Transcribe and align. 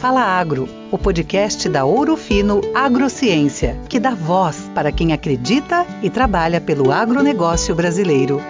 Fala 0.00 0.22
Agro, 0.22 0.66
o 0.90 0.96
podcast 0.96 1.68
da 1.68 1.84
Ouro 1.84 2.16
Fino 2.16 2.62
Agrociência, 2.74 3.78
que 3.86 4.00
dá 4.00 4.14
voz 4.14 4.70
para 4.74 4.90
quem 4.90 5.12
acredita 5.12 5.84
e 6.02 6.08
trabalha 6.08 6.58
pelo 6.58 6.90
agronegócio 6.90 7.74
brasileiro. 7.74 8.40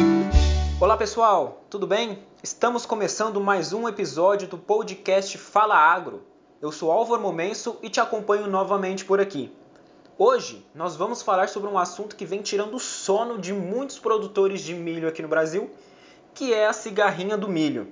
Olá 0.80 0.96
pessoal, 0.96 1.64
tudo 1.68 1.88
bem? 1.88 2.20
Estamos 2.40 2.86
começando 2.86 3.40
mais 3.40 3.72
um 3.72 3.88
episódio 3.88 4.46
do 4.46 4.56
podcast 4.56 5.36
Fala 5.38 5.74
Agro. 5.74 6.22
Eu 6.62 6.70
sou 6.70 6.92
Álvaro 6.92 7.20
Momenso 7.20 7.76
e 7.82 7.90
te 7.90 7.98
acompanho 7.98 8.46
novamente 8.46 9.04
por 9.04 9.20
aqui. 9.20 9.50
Hoje 10.16 10.64
nós 10.72 10.94
vamos 10.94 11.20
falar 11.20 11.48
sobre 11.48 11.68
um 11.68 11.76
assunto 11.76 12.14
que 12.14 12.24
vem 12.24 12.42
tirando 12.42 12.74
o 12.74 12.78
sono 12.78 13.38
de 13.38 13.52
muitos 13.52 13.98
produtores 13.98 14.60
de 14.60 14.72
milho 14.72 15.08
aqui 15.08 15.20
no 15.20 15.26
Brasil, 15.26 15.68
que 16.32 16.54
é 16.54 16.68
a 16.68 16.72
cigarrinha 16.72 17.36
do 17.36 17.48
milho. 17.48 17.88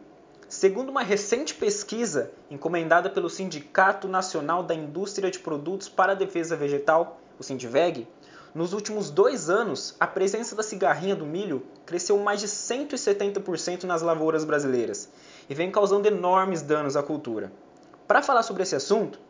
Segundo 0.49 0.89
uma 0.89 1.03
recente 1.03 1.53
pesquisa 1.53 2.31
encomendada 2.51 3.11
pelo 3.11 3.29
Sindicato 3.29 4.09
Nacional 4.09 4.63
da 4.63 4.75
Indústria 4.75 5.31
de 5.31 5.39
Produtos 5.39 5.91
para 5.91 6.13
a 6.13 6.15
Defesa 6.15 6.57
Vegetal, 6.57 7.21
o 7.39 7.43
Sindiveg, 7.43 8.09
nos 8.55 8.73
últimos 8.73 9.11
dois 9.11 9.51
anos, 9.51 9.95
a 10.01 10.07
presença 10.07 10.57
da 10.57 10.63
cigarrinha 10.63 11.15
do 11.15 11.27
milho 11.27 11.67
cresceu 11.85 12.17
mais 12.17 12.41
de 12.41 12.49
170% 12.49 13.85
nas 13.85 14.01
lavouras 14.01 14.43
brasileiras 14.43 15.11
e 15.51 15.55
vem 15.55 15.71
causando 15.71 16.09
enormes 16.09 16.63
danos 16.63 16.97
à 16.97 17.03
cultura. 17.03 17.53
Para 18.07 18.23
falar 18.23 18.43
sobre 18.43 18.63
esse 18.63 18.75
assunto, 18.75 19.21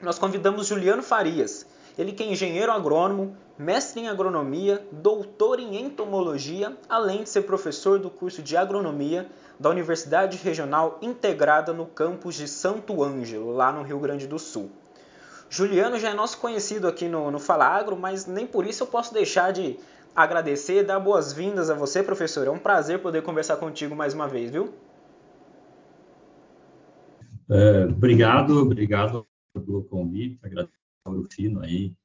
nós 0.00 0.20
convidamos 0.20 0.68
Juliano 0.68 1.02
Farias, 1.02 1.66
ele 1.98 2.12
que 2.12 2.22
é 2.22 2.26
engenheiro 2.26 2.70
agrônomo, 2.70 3.36
mestre 3.58 4.00
em 4.00 4.08
agronomia, 4.08 4.86
doutor 4.92 5.58
em 5.58 5.76
entomologia, 5.84 6.76
além 6.88 7.24
de 7.24 7.28
ser 7.28 7.42
professor 7.42 7.98
do 7.98 8.08
curso 8.08 8.40
de 8.40 8.56
agronomia 8.56 9.26
da 9.58 9.68
Universidade 9.68 10.38
Regional 10.38 10.98
Integrada 11.02 11.72
no 11.72 11.84
campus 11.84 12.36
de 12.36 12.46
Santo 12.46 13.02
Ângelo, 13.02 13.50
lá 13.50 13.72
no 13.72 13.82
Rio 13.82 13.98
Grande 13.98 14.28
do 14.28 14.38
Sul. 14.38 14.70
Juliano 15.50 15.98
já 15.98 16.10
é 16.10 16.14
nosso 16.14 16.38
conhecido 16.38 16.86
aqui 16.86 17.08
no, 17.08 17.32
no 17.32 17.40
Fala 17.40 17.66
Agro, 17.66 17.96
mas 17.96 18.26
nem 18.26 18.46
por 18.46 18.64
isso 18.64 18.84
eu 18.84 18.86
posso 18.86 19.12
deixar 19.12 19.52
de 19.52 19.76
agradecer 20.14 20.80
e 20.80 20.84
dar 20.84 21.00
boas-vindas 21.00 21.68
a 21.68 21.74
você, 21.74 22.02
professor. 22.02 22.46
É 22.46 22.50
um 22.50 22.58
prazer 22.58 23.00
poder 23.00 23.22
conversar 23.22 23.56
contigo 23.56 23.96
mais 23.96 24.14
uma 24.14 24.28
vez, 24.28 24.50
viu? 24.52 24.72
É, 27.50 27.86
obrigado, 27.86 28.60
obrigado 28.60 29.26
pelo 29.54 29.82
convite, 29.84 30.38
agradeço 30.44 30.78
ao 31.16 31.24
Fino 31.24 31.60
aí 31.60 31.96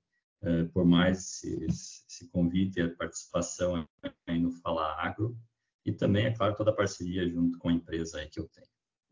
é, 0.43 0.63
por 0.65 0.85
mais 0.85 1.41
esse, 1.43 2.03
esse, 2.07 2.27
convite 2.29 2.77
e 2.77 2.81
a 2.81 2.95
participação 2.95 3.87
aí 4.27 4.39
no 4.39 4.51
Fala 4.51 4.93
Agro 5.01 5.37
e 5.85 5.91
também, 5.91 6.25
é 6.25 6.31
claro, 6.31 6.55
toda 6.55 6.71
a 6.71 6.75
parceria 6.75 7.29
junto 7.29 7.57
com 7.57 7.69
a 7.69 7.73
empresa 7.73 8.19
aí 8.19 8.27
que 8.27 8.39
eu 8.39 8.49
tenho. 8.49 8.67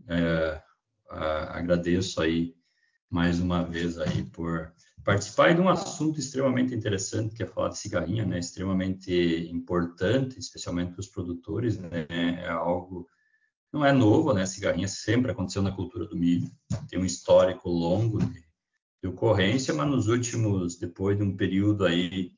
É, 0.10 0.62
agradeço 1.10 2.22
aí 2.22 2.56
mais 3.10 3.40
uma 3.40 3.64
vez 3.64 3.98
aí 3.98 4.24
por 4.26 4.74
participar 5.04 5.54
de 5.54 5.62
um 5.62 5.70
assunto 5.70 6.20
extremamente 6.20 6.76
interessante 6.76 7.36
que 7.36 7.44
é 7.44 7.46
falar 7.46 7.70
de 7.70 7.78
cigarrinha, 7.78 8.26
né? 8.26 8.40
Extremamente 8.40 9.12
importante, 9.52 10.38
especialmente 10.38 10.92
para 10.92 11.00
os 11.00 11.08
produtores, 11.08 11.78
né? 11.78 12.08
É 12.10 12.50
algo 12.50 13.10
não 13.72 13.86
é 13.86 13.94
novo, 13.94 14.34
né? 14.34 14.46
Cigarrinha 14.46 14.88
sempre 14.88 15.32
aconteceu 15.32 15.62
na 15.62 15.72
cultura 15.72 16.06
do 16.06 16.16
milho, 16.16 16.52
tem 16.90 17.00
um 17.00 17.06
histórico 17.06 17.70
longo 17.70 18.20
de, 18.20 18.44
de 19.02 19.10
ocorrência, 19.10 19.74
mas 19.74 19.90
nos 19.90 20.08
últimos, 20.08 20.78
depois 20.78 21.18
de 21.18 21.24
um 21.24 21.36
período 21.36 21.86
aí 21.86 22.34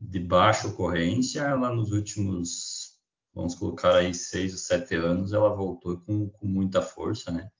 de 0.00 0.18
baixa 0.18 0.68
ocorrência, 0.68 1.40
ela 1.40 1.72
nos 1.72 1.92
últimos 1.92 2.92
vamos 3.34 3.54
colocar 3.54 3.96
aí 3.96 4.14
seis 4.14 4.52
ou 4.52 4.58
sete 4.58 4.94
anos, 4.94 5.32
ela 5.32 5.54
voltou 5.54 5.98
com, 6.00 6.28
com 6.28 6.46
muita 6.46 6.82
força, 6.82 7.30
né? 7.30 7.50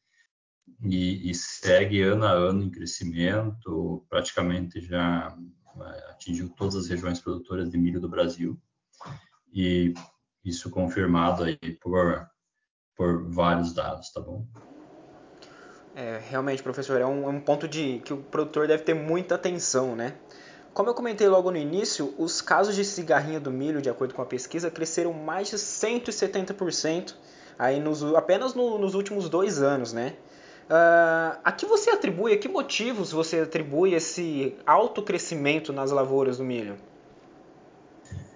E, 0.83 1.31
e, 1.31 1.35
segue 1.35 2.03
ano 2.03 2.25
a 2.25 2.31
ano 2.31 2.63
em 2.63 2.71
crescimento, 2.71 4.05
praticamente 4.09 4.81
já 4.81 5.37
é, 5.81 6.11
atingiu 6.11 6.49
todas 6.51 6.77
as 6.77 6.89
regiões 6.89 7.21
produtoras 7.21 7.71
de 7.71 7.79
milho 7.79 8.01
do 8.01 8.09
Brasil, 8.09 8.61
e 9.53 9.95
isso 10.45 10.71
confirmado 10.71 11.45
aí 11.45 11.59
por, 11.81 12.29
por 12.97 13.31
vários 13.31 13.73
dados, 13.73 14.13
tá 14.13 14.21
bom? 14.21 14.47
É, 15.95 16.21
realmente, 16.31 16.63
professor, 16.63 17.01
é 17.01 17.07
um, 17.07 17.25
é 17.25 17.29
um 17.29 17.41
ponto 17.41 17.69
de 17.69 18.01
que 18.05 18.15
o 18.15 18.17
produtor 18.17 18.67
deve 18.67 18.83
ter 18.83 18.95
muita 18.95 19.35
atenção, 19.35 19.95
né? 19.95 20.15
Como 20.73 20.89
eu 20.89 20.95
comentei 20.95 21.29
logo 21.29 21.51
no 21.51 21.59
início, 21.59 22.15
os 22.17 22.41
casos 22.41 22.75
de 22.75 22.83
cigarrinha 22.83 23.39
do 23.39 23.51
milho, 23.51 23.83
de 23.83 23.91
acordo 23.91 24.15
com 24.15 24.23
a 24.23 24.27
pesquisa, 24.27 24.71
cresceram 24.71 25.13
mais 25.13 25.51
de 25.51 25.57
170% 25.57 27.15
aí 27.59 27.79
nos, 27.79 28.03
apenas 28.15 28.55
no, 28.55 28.79
nos 28.79 28.95
últimos 28.95 29.29
dois 29.29 29.61
anos, 29.63 29.93
né? 29.93 30.15
Uh, 30.71 31.39
a 31.45 31.53
que 31.53 31.67
você 31.67 31.91
atribui, 31.91 32.33
a 32.33 32.39
que 32.39 32.49
motivos 32.49 33.13
você 33.13 33.41
atribui 33.41 33.93
esse 33.93 34.57
alto 34.65 35.03
crescimento 35.03 35.73
nas 35.73 35.91
lavouras 35.91 36.39
do 36.39 36.45
milho? 36.45 36.77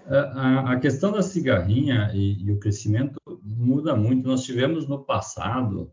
A, 0.07 0.73
a 0.73 0.79
questão 0.79 1.11
da 1.11 1.23
cigarrinha 1.23 2.11
e, 2.13 2.45
e, 2.45 2.53
o 2.53 2.59
crescimento 2.59 3.19
muda 3.43 3.97
muito. 3.97 4.29
Nós 4.29 4.43
tivemos 4.43 4.87
no 4.87 4.99
passado 4.99 5.91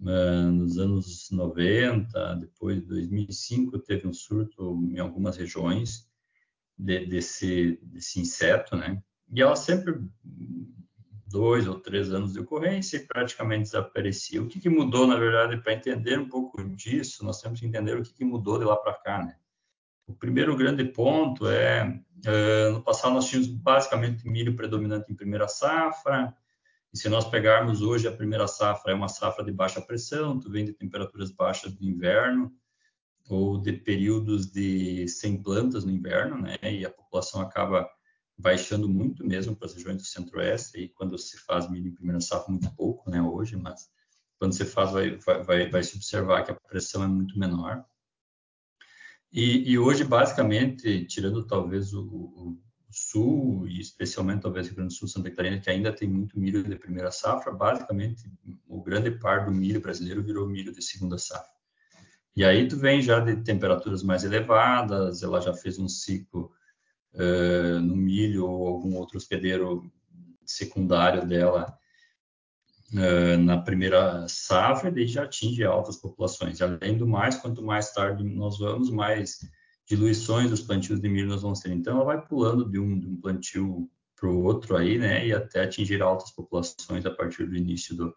nos 0.00 0.78
anos 0.78 1.28
90, 1.30 2.36
depois 2.36 2.80
de 2.80 2.86
2005, 2.86 3.78
teve 3.80 4.06
um 4.06 4.12
surto 4.12 4.88
em 4.92 4.98
algumas 4.98 5.36
regiões 5.36 6.08
de, 6.76 7.06
desse, 7.06 7.78
desse 7.82 8.20
inseto, 8.20 8.76
né? 8.76 9.02
E 9.32 9.42
ela 9.42 9.56
sempre 9.56 10.00
dois 11.26 11.66
ou 11.66 11.78
três 11.78 12.12
anos 12.12 12.32
de 12.32 12.40
ocorrência 12.40 12.96
e 12.96 13.06
praticamente 13.06 13.64
desaparecia. 13.64 14.42
O 14.42 14.46
que, 14.46 14.60
que 14.60 14.68
mudou, 14.68 15.06
na 15.06 15.16
verdade, 15.16 15.58
para 15.58 15.74
entender 15.74 16.18
um 16.18 16.28
pouco 16.28 16.62
disso, 16.70 17.24
nós 17.24 17.40
temos 17.40 17.60
que 17.60 17.66
entender 17.66 17.98
o 17.98 18.02
que, 18.02 18.14
que 18.14 18.24
mudou 18.24 18.58
de 18.58 18.64
lá 18.64 18.76
para 18.76 18.94
cá, 18.94 19.24
né? 19.24 19.36
O 20.06 20.14
primeiro 20.14 20.56
grande 20.56 20.84
ponto 20.84 21.46
é, 21.46 22.00
uh, 22.26 22.72
no 22.72 22.82
passado 22.82 23.12
nós 23.12 23.28
tínhamos 23.28 23.48
basicamente 23.48 24.26
milho 24.26 24.56
predominante 24.56 25.12
em 25.12 25.16
primeira 25.16 25.46
safra, 25.46 26.34
e 26.92 26.98
se 26.98 27.08
nós 27.08 27.28
pegarmos 27.28 27.82
hoje 27.82 28.08
a 28.08 28.12
primeira 28.12 28.48
safra, 28.48 28.92
é 28.92 28.94
uma 28.94 29.08
safra 29.08 29.44
de 29.44 29.52
baixa 29.52 29.80
pressão, 29.80 30.38
tu 30.38 30.50
vem 30.50 30.64
de 30.64 30.72
temperaturas 30.72 31.30
baixas 31.30 31.72
do 31.72 31.84
inverno, 31.84 32.52
ou 33.28 33.60
de 33.60 33.72
períodos 33.72 34.50
de 34.50 35.06
sem 35.06 35.42
plantas 35.42 35.84
no 35.84 35.90
inverno, 35.90 36.40
né? 36.40 36.56
E 36.62 36.84
a 36.86 36.90
população 36.90 37.42
acaba 37.42 37.88
baixando 38.38 38.88
muito 38.88 39.26
mesmo 39.26 39.54
para 39.54 39.66
as 39.66 39.74
regiões 39.74 39.96
do 39.96 40.04
centro-oeste, 40.04 40.78
e 40.78 40.88
quando 40.88 41.18
se 41.18 41.36
faz 41.38 41.68
milho 41.68 41.88
em 41.88 41.94
primeira 41.94 42.20
safra, 42.20 42.50
muito 42.50 42.72
pouco, 42.74 43.10
né, 43.10 43.20
hoje, 43.20 43.56
mas 43.56 43.90
quando 44.38 44.54
se 44.54 44.64
faz, 44.64 44.92
vai, 44.92 45.42
vai, 45.42 45.68
vai 45.68 45.82
se 45.82 45.96
observar 45.96 46.44
que 46.44 46.52
a 46.52 46.54
pressão 46.54 47.02
é 47.02 47.08
muito 47.08 47.38
menor. 47.38 47.84
E, 49.32 49.70
e 49.70 49.78
hoje, 49.78 50.04
basicamente, 50.04 51.04
tirando 51.06 51.46
talvez 51.46 51.92
o, 51.92 52.02
o, 52.02 52.62
Sul, 52.90 53.68
e 53.68 53.80
especialmente 53.80 54.42
talvez 54.42 54.66
Rio 54.66 54.76
Grande 54.76 54.94
do 54.94 54.98
Sul, 54.98 55.08
Santa 55.08 55.28
Catarina, 55.30 55.60
que 55.60 55.68
ainda 55.68 55.92
tem 55.92 56.08
muito 56.08 56.38
milho 56.38 56.64
de 56.64 56.74
primeira 56.76 57.10
safra, 57.10 57.52
basicamente 57.52 58.30
o 58.66 58.82
grande 58.82 59.10
par 59.10 59.44
do 59.44 59.50
milho 59.50 59.80
brasileiro 59.80 60.22
virou 60.22 60.48
milho 60.48 60.72
de 60.72 60.82
segunda 60.82 61.18
safra. 61.18 61.58
E 62.34 62.44
aí 62.44 62.66
tu 62.66 62.76
vem 62.76 63.02
já 63.02 63.20
de 63.20 63.36
temperaturas 63.42 64.02
mais 64.02 64.24
elevadas, 64.24 65.22
ela 65.22 65.40
já 65.40 65.52
fez 65.52 65.78
um 65.78 65.88
ciclo 65.88 66.50
uh, 67.14 67.80
no 67.80 67.96
milho 67.96 68.46
ou 68.46 68.66
algum 68.68 68.96
outro 68.96 69.18
hospedeiro 69.18 69.90
secundário 70.46 71.26
dela 71.26 71.76
uh, 72.94 73.38
na 73.38 73.58
primeira 73.58 74.26
safra, 74.28 74.92
e 74.98 75.06
já 75.06 75.24
atinge 75.24 75.62
altas 75.64 75.96
populações. 75.96 76.62
Além 76.62 76.96
do 76.96 77.06
mais, 77.06 77.36
quanto 77.36 77.62
mais 77.62 77.92
tarde 77.92 78.24
nós 78.24 78.58
vamos, 78.58 78.90
mais 78.90 79.40
diluições 79.88 80.50
dos 80.50 80.60
plantios 80.60 81.00
de 81.00 81.08
milho 81.08 81.28
nós 81.28 81.42
vamos 81.42 81.60
ter. 81.60 81.72
Então, 81.72 81.96
ela 81.96 82.04
vai 82.04 82.20
pulando 82.20 82.68
de 82.68 82.78
um, 82.78 82.98
de 82.98 83.06
um 83.06 83.16
plantio 83.16 83.88
para 84.14 84.28
o 84.28 84.42
outro 84.42 84.76
aí, 84.76 84.98
né, 84.98 85.26
e 85.26 85.32
até 85.32 85.62
atingir 85.62 86.02
altas 86.02 86.30
populações 86.30 87.06
a 87.06 87.10
partir 87.10 87.46
do 87.46 87.56
início 87.56 87.96
do, 87.96 88.14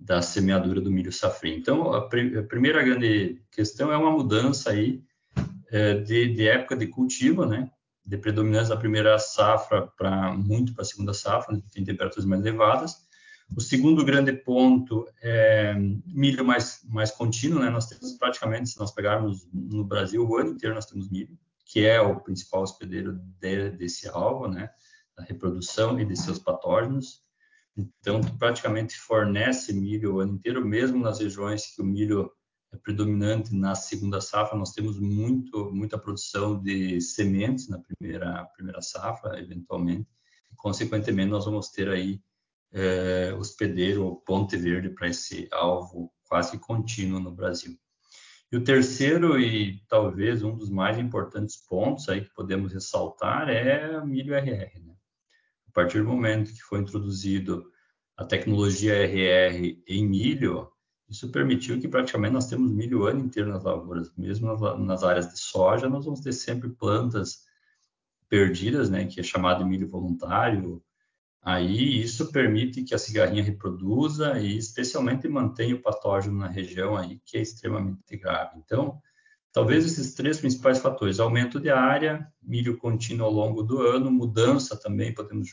da 0.00 0.20
semeadura 0.20 0.80
do 0.80 0.90
milho 0.90 1.12
safrinho. 1.12 1.58
Então, 1.58 1.92
a, 1.92 1.98
a, 1.98 2.42
primeira 2.42 2.82
grande 2.82 3.40
questão 3.52 3.92
é 3.92 3.96
uma 3.96 4.10
mudança 4.10 4.70
aí 4.70 5.02
é, 5.70 5.94
de, 5.94 6.34
de, 6.34 6.48
época 6.48 6.74
de 6.74 6.86
cultivo, 6.86 7.44
né, 7.44 7.70
de 8.04 8.16
predominância 8.16 8.74
da 8.74 8.80
primeira 8.80 9.18
safra 9.18 9.86
para 9.96 10.32
muito 10.32 10.74
para 10.74 10.82
a 10.82 10.86
segunda 10.86 11.12
safra, 11.12 11.54
onde 11.54 11.68
tem 11.70 11.84
temperaturas 11.84 12.24
mais 12.24 12.40
elevadas, 12.40 13.05
o 13.54 13.60
segundo 13.60 14.04
grande 14.04 14.32
ponto 14.32 15.06
é 15.22 15.74
milho 16.06 16.44
mais, 16.44 16.80
mais 16.88 17.10
contínuo, 17.10 17.60
né? 17.60 17.70
Nós 17.70 17.86
temos 17.86 18.12
praticamente, 18.12 18.70
se 18.70 18.78
nós 18.78 18.90
pegarmos 18.92 19.48
no 19.52 19.84
Brasil, 19.84 20.26
o 20.26 20.36
ano 20.36 20.50
inteiro 20.50 20.74
nós 20.74 20.86
temos 20.86 21.08
milho, 21.08 21.38
que 21.64 21.86
é 21.86 22.00
o 22.00 22.20
principal 22.20 22.62
hospedeiro 22.62 23.18
de, 23.40 23.70
desse 23.70 24.08
alvo, 24.08 24.48
né? 24.48 24.70
Da 25.16 25.22
reprodução 25.24 25.98
e 26.00 26.04
de 26.04 26.16
seus 26.16 26.38
patógenos. 26.38 27.22
Então, 27.76 28.20
praticamente 28.38 28.96
fornece 28.96 29.72
milho 29.72 30.14
o 30.14 30.20
ano 30.20 30.34
inteiro, 30.34 30.64
mesmo 30.64 30.98
nas 30.98 31.20
regiões 31.20 31.74
que 31.74 31.82
o 31.82 31.84
milho 31.84 32.30
é 32.72 32.76
predominante 32.76 33.54
na 33.54 33.74
segunda 33.74 34.20
safra, 34.20 34.58
nós 34.58 34.72
temos 34.72 34.98
muito, 34.98 35.70
muita 35.72 35.98
produção 35.98 36.60
de 36.60 37.00
sementes 37.00 37.68
na 37.68 37.78
primeira, 37.78 38.44
primeira 38.56 38.82
safra, 38.82 39.38
eventualmente. 39.40 40.08
Consequentemente, 40.56 41.30
nós 41.30 41.44
vamos 41.44 41.68
ter 41.68 41.88
aí 41.88 42.20
é, 42.72 43.32
hospedeiro 43.34 44.04
ou 44.04 44.16
ponte 44.16 44.56
verde 44.56 44.90
para 44.90 45.08
esse 45.08 45.48
alvo 45.52 46.12
quase 46.24 46.58
contínuo 46.58 47.20
no 47.20 47.30
Brasil. 47.30 47.78
E 48.50 48.56
o 48.56 48.62
terceiro 48.62 49.40
e 49.40 49.82
talvez 49.88 50.42
um 50.42 50.56
dos 50.56 50.70
mais 50.70 50.98
importantes 50.98 51.56
pontos 51.56 52.08
aí 52.08 52.22
que 52.22 52.34
podemos 52.34 52.72
ressaltar 52.72 53.48
é 53.48 53.98
o 53.98 54.06
milho 54.06 54.34
RR. 54.34 54.80
Né? 54.84 54.94
A 55.68 55.72
partir 55.72 55.98
do 55.98 56.08
momento 56.08 56.52
que 56.52 56.62
foi 56.62 56.80
introduzido 56.80 57.70
a 58.16 58.24
tecnologia 58.24 58.94
RR 59.04 59.82
em 59.86 60.06
milho, 60.06 60.70
isso 61.08 61.30
permitiu 61.30 61.80
que 61.80 61.88
praticamente 61.88 62.34
nós 62.34 62.48
temos 62.48 62.72
milho 62.72 63.00
o 63.00 63.06
ano 63.06 63.20
inteiro 63.20 63.50
nas 63.50 63.64
lavouras. 63.64 64.12
Mesmo 64.16 64.56
nas, 64.78 65.02
áreas 65.02 65.28
de 65.28 65.38
soja, 65.38 65.88
nós 65.88 66.04
vamos 66.04 66.20
ter 66.20 66.32
sempre 66.32 66.68
plantas 66.68 67.44
perdidas, 68.28 68.90
né, 68.90 69.06
que 69.06 69.20
é 69.20 69.22
chamado 69.22 69.66
milho 69.66 69.88
voluntário. 69.88 70.82
Aí 71.46 72.02
isso 72.02 72.32
permite 72.32 72.82
que 72.82 72.92
a 72.92 72.98
cigarrinha 72.98 73.40
reproduza 73.40 74.36
e 74.36 74.58
especialmente 74.58 75.28
mantenha 75.28 75.76
o 75.76 75.80
patógeno 75.80 76.36
na 76.36 76.48
região 76.48 76.96
aí, 76.96 77.20
que 77.24 77.38
é 77.38 77.40
extremamente 77.40 78.16
grave. 78.16 78.58
Então, 78.58 79.00
talvez 79.52 79.84
esses 79.84 80.12
três 80.12 80.40
principais 80.40 80.80
fatores: 80.80 81.20
aumento 81.20 81.60
de 81.60 81.70
área, 81.70 82.26
milho 82.42 82.76
contínuo 82.76 83.26
ao 83.26 83.32
longo 83.32 83.62
do 83.62 83.80
ano, 83.80 84.10
mudança 84.10 84.76
também, 84.76 85.14
podemos 85.14 85.48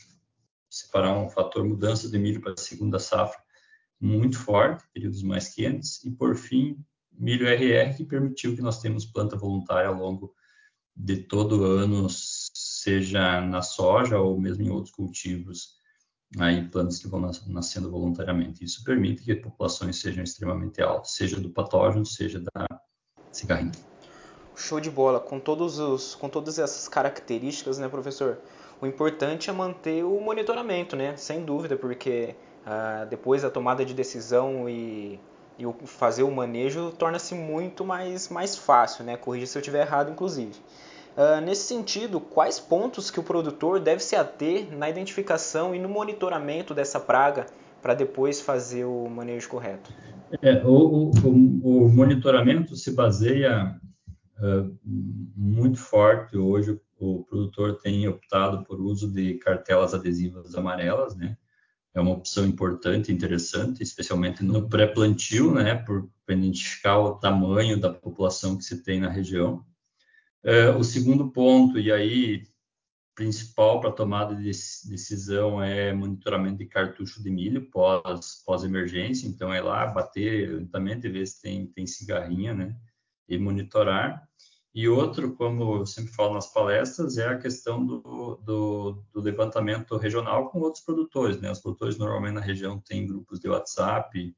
separar 0.68 1.16
um 1.16 1.30
fator 1.30 1.64
mudança 1.64 2.10
de 2.10 2.18
milho 2.18 2.40
para 2.40 2.54
a 2.54 2.56
segunda 2.56 2.98
safra 2.98 3.38
muito 4.00 4.36
forte, 4.36 4.84
períodos 4.92 5.22
mais 5.22 5.54
quentes, 5.54 6.04
e 6.04 6.10
por 6.10 6.34
fim, 6.34 6.76
milho 7.12 7.46
RR, 7.46 7.96
que 7.96 8.04
permitiu 8.04 8.56
que 8.56 8.62
nós 8.62 8.80
temos 8.80 9.06
planta 9.06 9.36
voluntária 9.36 9.88
ao 9.88 9.94
longo 9.94 10.34
de 10.96 11.18
todo 11.18 11.60
o 11.60 11.64
ano, 11.64 12.08
seja 12.10 13.40
na 13.40 13.62
soja 13.62 14.18
ou 14.18 14.40
mesmo 14.40 14.64
em 14.64 14.70
outros 14.70 14.92
cultivos, 14.92 15.83
aí 16.38 16.68
plantas 16.68 16.98
que 16.98 17.08
vão 17.08 17.20
nascendo 17.46 17.90
voluntariamente. 17.90 18.64
Isso 18.64 18.82
permite 18.84 19.22
que 19.22 19.34
populações 19.34 20.00
sejam 20.00 20.24
extremamente 20.24 20.82
altas, 20.82 21.12
seja 21.12 21.40
do 21.40 21.50
patógeno, 21.50 22.04
seja 22.04 22.40
da 22.40 22.66
cigarrinha. 23.32 23.72
Show 24.56 24.80
de 24.80 24.90
bola, 24.90 25.18
com 25.18 25.40
todos 25.40 25.78
os, 25.78 26.14
com 26.14 26.28
todas 26.28 26.58
essas 26.58 26.88
características, 26.88 27.78
né, 27.78 27.88
professor? 27.88 28.38
O 28.80 28.86
importante 28.86 29.50
é 29.50 29.52
manter 29.52 30.04
o 30.04 30.20
monitoramento, 30.20 30.94
né? 30.94 31.16
Sem 31.16 31.44
dúvida, 31.44 31.76
porque 31.76 32.36
ah, 32.66 33.06
depois 33.08 33.44
a 33.44 33.50
tomada 33.50 33.84
de 33.84 33.92
decisão 33.92 34.68
e, 34.68 35.18
e 35.58 35.64
fazer 35.86 36.22
o 36.22 36.30
manejo 36.30 36.92
torna-se 36.92 37.34
muito 37.34 37.84
mais, 37.84 38.28
mais 38.28 38.56
fácil, 38.56 39.04
né? 39.04 39.16
Corrija 39.16 39.46
se 39.46 39.58
eu 39.58 39.60
estiver 39.60 39.86
errado, 39.86 40.10
inclusive. 40.10 40.54
Uh, 41.16 41.40
nesse 41.40 41.62
sentido, 41.62 42.20
quais 42.20 42.58
pontos 42.58 43.10
que 43.10 43.20
o 43.20 43.22
produtor 43.22 43.78
deve 43.78 44.02
se 44.02 44.16
ater 44.16 44.76
na 44.76 44.90
identificação 44.90 45.74
e 45.74 45.78
no 45.78 45.88
monitoramento 45.88 46.74
dessa 46.74 46.98
praga 46.98 47.46
para 47.80 47.94
depois 47.94 48.40
fazer 48.40 48.84
o 48.84 49.08
manejo 49.08 49.48
correto? 49.48 49.92
É, 50.42 50.62
o, 50.64 51.10
o, 51.10 51.84
o, 51.84 51.88
monitoramento 51.88 52.74
se 52.74 52.90
baseia 52.90 53.78
uh, 54.40 54.76
muito 55.36 55.78
forte 55.78 56.36
hoje 56.36 56.80
o 56.98 57.24
produtor 57.24 57.78
tem 57.78 58.06
optado 58.08 58.64
por 58.64 58.80
uso 58.80 59.10
de 59.10 59.34
cartelas 59.34 59.94
adesivas 59.94 60.54
amarelas, 60.54 61.14
né? 61.16 61.36
É 61.92 62.00
uma 62.00 62.12
opção 62.12 62.44
importante, 62.44 63.12
interessante, 63.12 63.82
especialmente 63.82 64.42
no 64.42 64.68
pré-plantio, 64.68 65.54
né? 65.54 65.76
Por 65.76 66.08
identificar 66.28 66.98
o 66.98 67.14
tamanho 67.14 67.78
da 67.80 67.92
população 67.92 68.56
que 68.56 68.64
se 68.64 68.82
tem 68.82 69.00
na 69.00 69.08
região. 69.08 69.64
É, 70.44 70.68
o 70.70 70.84
segundo 70.84 71.30
ponto, 71.30 71.78
e 71.78 71.90
aí 71.90 72.46
principal 73.14 73.80
para 73.80 73.92
tomada 73.92 74.34
de 74.34 74.44
decisão 74.44 75.62
é 75.62 75.92
monitoramento 75.92 76.58
de 76.58 76.66
cartucho 76.66 77.22
de 77.22 77.30
milho 77.30 77.70
pós, 77.70 78.42
pós 78.44 78.64
emergência, 78.64 79.26
então 79.26 79.52
é 79.54 79.62
lá 79.62 79.86
bater 79.86 80.50
lentamente, 80.50 81.08
ver 81.08 81.26
se 81.26 81.40
tem, 81.40 81.66
tem 81.68 81.86
cigarrinha, 81.86 82.52
né? 82.52 82.76
E 83.28 83.38
monitorar. 83.38 84.28
E 84.74 84.88
outro, 84.88 85.34
como 85.34 85.76
eu 85.76 85.86
sempre 85.86 86.12
falo 86.12 86.34
nas 86.34 86.52
palestras, 86.52 87.16
é 87.16 87.28
a 87.28 87.38
questão 87.38 87.86
do, 87.86 88.40
do, 88.44 89.04
do, 89.12 89.20
levantamento 89.20 89.96
regional 89.96 90.50
com 90.50 90.58
outros 90.58 90.82
produtores. 90.84 91.40
Né? 91.40 91.50
Os 91.50 91.60
produtores 91.60 91.96
normalmente 91.96 92.34
na 92.34 92.40
região 92.40 92.80
têm 92.80 93.06
grupos 93.06 93.38
de 93.38 93.48
WhatsApp 93.48 94.34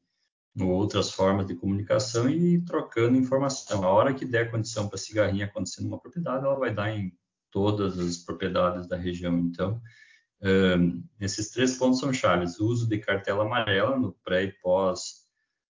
outras 0.64 1.10
formas 1.10 1.46
de 1.46 1.54
comunicação 1.54 2.28
e 2.28 2.60
trocando 2.62 3.16
informação. 3.16 3.84
A 3.84 3.88
hora 3.88 4.14
que 4.14 4.24
der 4.24 4.50
condição 4.50 4.88
para 4.88 4.96
a 4.96 4.98
cigarrinha 4.98 5.46
acontecer 5.46 5.82
numa 5.82 5.98
propriedade, 5.98 6.44
ela 6.44 6.58
vai 6.58 6.72
dar 6.72 6.90
em 6.90 7.12
todas 7.50 7.98
as 7.98 8.18
propriedades 8.18 8.86
da 8.86 8.96
região. 8.96 9.38
Então, 9.38 9.80
um, 10.42 11.02
esses 11.20 11.50
três 11.50 11.76
pontos 11.76 12.00
são 12.00 12.12
chaves. 12.12 12.58
O 12.58 12.66
uso 12.66 12.88
de 12.88 12.98
cartela 12.98 13.44
amarela 13.44 13.98
no 13.98 14.12
pré 14.24 14.44
e 14.44 14.52
pós 14.52 15.26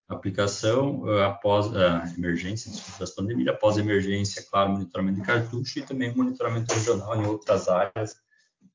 aplicação 0.07 1.01
uh, 1.01 1.23
após 1.23 1.75
a 1.75 2.03
emergência 2.17 2.71
das 2.99 3.11
pandemias, 3.11 3.47
após 3.47 3.77
a 3.77 3.81
emergência, 3.81 4.43
claro, 4.49 4.71
monitoramento 4.71 5.19
de 5.19 5.25
cartucho 5.25 5.79
e 5.79 5.81
também 5.83 6.15
monitoramento 6.15 6.73
regional 6.73 7.15
em 7.21 7.25
outras 7.25 7.67
áreas 7.67 8.15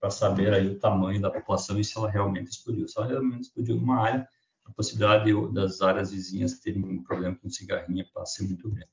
para 0.00 0.11
saber 0.11 0.52
aí 0.52 0.69
o 0.69 0.78
tamanho 0.78 1.20
da 1.20 1.31
população 1.31 1.78
e 1.78 1.84
se 1.84 1.96
ela 1.99 2.11
realmente 2.11 2.50
explodiu. 2.50 2.88
Se 2.88 2.99
ela 2.99 3.08
realmente 3.08 3.43
explodiu 3.43 3.76
numa 3.76 4.00
área, 4.00 4.28
a 4.68 4.72
possibilidade 4.72 5.24
de, 5.24 5.52
das 5.52 5.80
áreas 5.80 6.10
vizinhas 6.10 6.60
terem 6.60 6.84
um 6.84 7.02
problema 7.02 7.36
com 7.36 7.48
cigarrinha 7.48 8.06
passa 8.12 8.36
ser 8.36 8.44
muito 8.44 8.68
grande. 8.68 8.88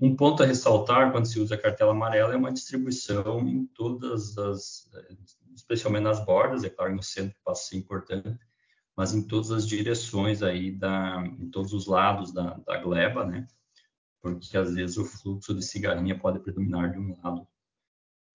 Um 0.00 0.16
ponto 0.16 0.42
a 0.42 0.46
ressaltar 0.46 1.12
quando 1.12 1.26
se 1.26 1.38
usa 1.38 1.54
a 1.54 1.58
cartela 1.58 1.92
amarela 1.92 2.34
é 2.34 2.36
uma 2.36 2.52
distribuição 2.52 3.46
em 3.46 3.66
todas 3.66 4.36
as, 4.36 4.90
especialmente 5.54 6.02
nas 6.02 6.24
bordas, 6.24 6.64
é 6.64 6.70
claro, 6.70 6.94
no 6.94 7.02
centro 7.02 7.36
passa 7.44 7.62
a 7.62 7.64
ser 7.66 7.76
importante, 7.76 8.38
mas 8.96 9.14
em 9.14 9.22
todas 9.22 9.52
as 9.52 9.66
direções 9.66 10.42
aí 10.42 10.72
da, 10.72 11.24
em 11.38 11.48
todos 11.50 11.72
os 11.72 11.86
lados 11.86 12.32
da, 12.32 12.54
da 12.66 12.78
gleba, 12.78 13.24
né? 13.24 13.46
Porque 14.20 14.56
às 14.56 14.74
vezes 14.74 14.96
o 14.96 15.04
fluxo 15.04 15.54
de 15.54 15.62
cigarrinha 15.62 16.18
pode 16.18 16.40
predominar 16.40 16.90
de 16.90 16.98
um 16.98 17.16
lado, 17.22 17.46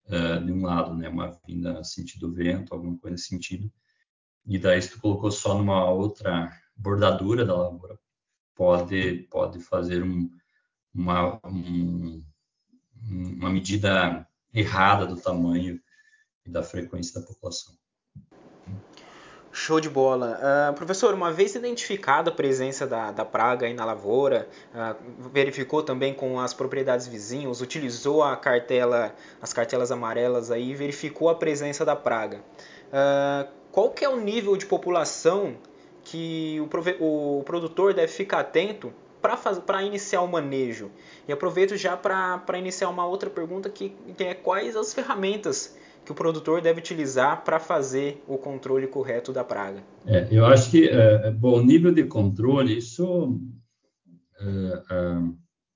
uh, 0.05 0.45
de 0.45 0.51
um 0.51 0.65
lado, 0.65 0.95
né? 0.95 1.09
Uma 1.09 1.37
vinda 1.45 1.83
sentido 1.83 2.33
vento, 2.33 2.73
alguma 2.73 2.97
coisa 2.97 3.13
nesse 3.13 3.27
sentido. 3.27 3.71
E 4.45 4.57
daí 4.57 4.81
se 4.81 4.91
tu 4.91 5.01
colocou 5.01 5.31
só 5.31 5.57
numa 5.57 5.89
outra 5.89 6.49
bordadura 6.77 7.45
da 7.45 7.56
lavoura, 7.56 8.00
pode 8.56 9.27
pode 9.29 9.59
fazer 9.59 10.03
um, 10.03 10.29
uma 10.94 11.39
um, 11.45 12.24
uma 13.09 13.50
medida 13.50 14.27
errada 14.53 15.06
do 15.06 15.18
tamanho 15.18 15.79
e 16.45 16.50
da 16.50 16.63
frequência 16.63 17.19
da 17.19 17.25
população. 17.25 17.75
Show 19.51 19.79
de 19.79 19.89
bola. 19.89 20.39
Uh, 20.39 20.74
professor, 20.75 21.15
uma 21.15 21.31
vez 21.31 21.56
identificada 21.56 22.29
a 22.29 22.33
presença 22.33 22.85
da, 22.85 23.12
da 23.12 23.25
praga 23.25 23.65
aí 23.65 23.73
na 23.73 23.85
lavoura, 23.85 24.47
uh, 24.71 25.30
verificou 25.33 25.81
também 25.81 26.13
com 26.13 26.40
as 26.40 26.54
propriedades 26.54 27.07
vizinhas, 27.07 27.59
utilizou 27.59 28.21
a 28.21 28.37
cartela, 28.37 29.16
as 29.42 29.54
cartelas 29.54 29.92
amarelas 29.92 30.51
aí, 30.51 30.75
verificou 30.75 31.28
a 31.28 31.33
presença 31.33 31.83
da 31.83 31.95
praga. 31.95 32.44
Uh, 32.90 33.49
qual 33.71 33.90
que 33.90 34.06
é 34.06 34.09
o 34.09 34.19
nível 34.19 34.56
de 34.56 34.68
população 34.68 35.57
que 36.09 36.57
o, 36.99 37.40
o 37.40 37.44
produtor 37.44 37.94
deve 37.94 38.11
ficar 38.11 38.40
atento 38.40 38.94
para 39.66 39.83
iniciar 39.83 40.21
o 40.21 40.28
manejo? 40.28 40.90
E 41.28 41.33
aproveito 41.33 41.76
já 41.76 41.97
para 41.97 42.57
iniciar 42.57 42.90
uma 42.90 43.06
outra 43.06 43.30
pergunta 43.30 43.69
que, 43.69 43.94
é 44.19 44.33
quais 44.33 44.76
as 44.78 44.94
ferramentas 44.94 45.78
que 46.06 46.11
o 46.11 46.16
produtor 46.16 46.61
deve 46.61 46.80
utilizar 46.80 47.44
para 47.44 47.59
fazer 47.59 48.23
o 48.26 48.37
controle 48.37 48.87
correto 48.87 49.33
da 49.33 49.44
praga? 49.44 49.83
É, 50.06 50.28
eu 50.31 50.45
acho 50.45 50.71
que, 50.71 50.87
é, 50.87 51.28
é 51.28 51.31
bom, 51.31 51.61
nível 51.61 51.92
de 51.92 52.06
controle, 52.06 52.78
isso 52.78 53.37
é, 54.40 54.45
é, 54.90 55.18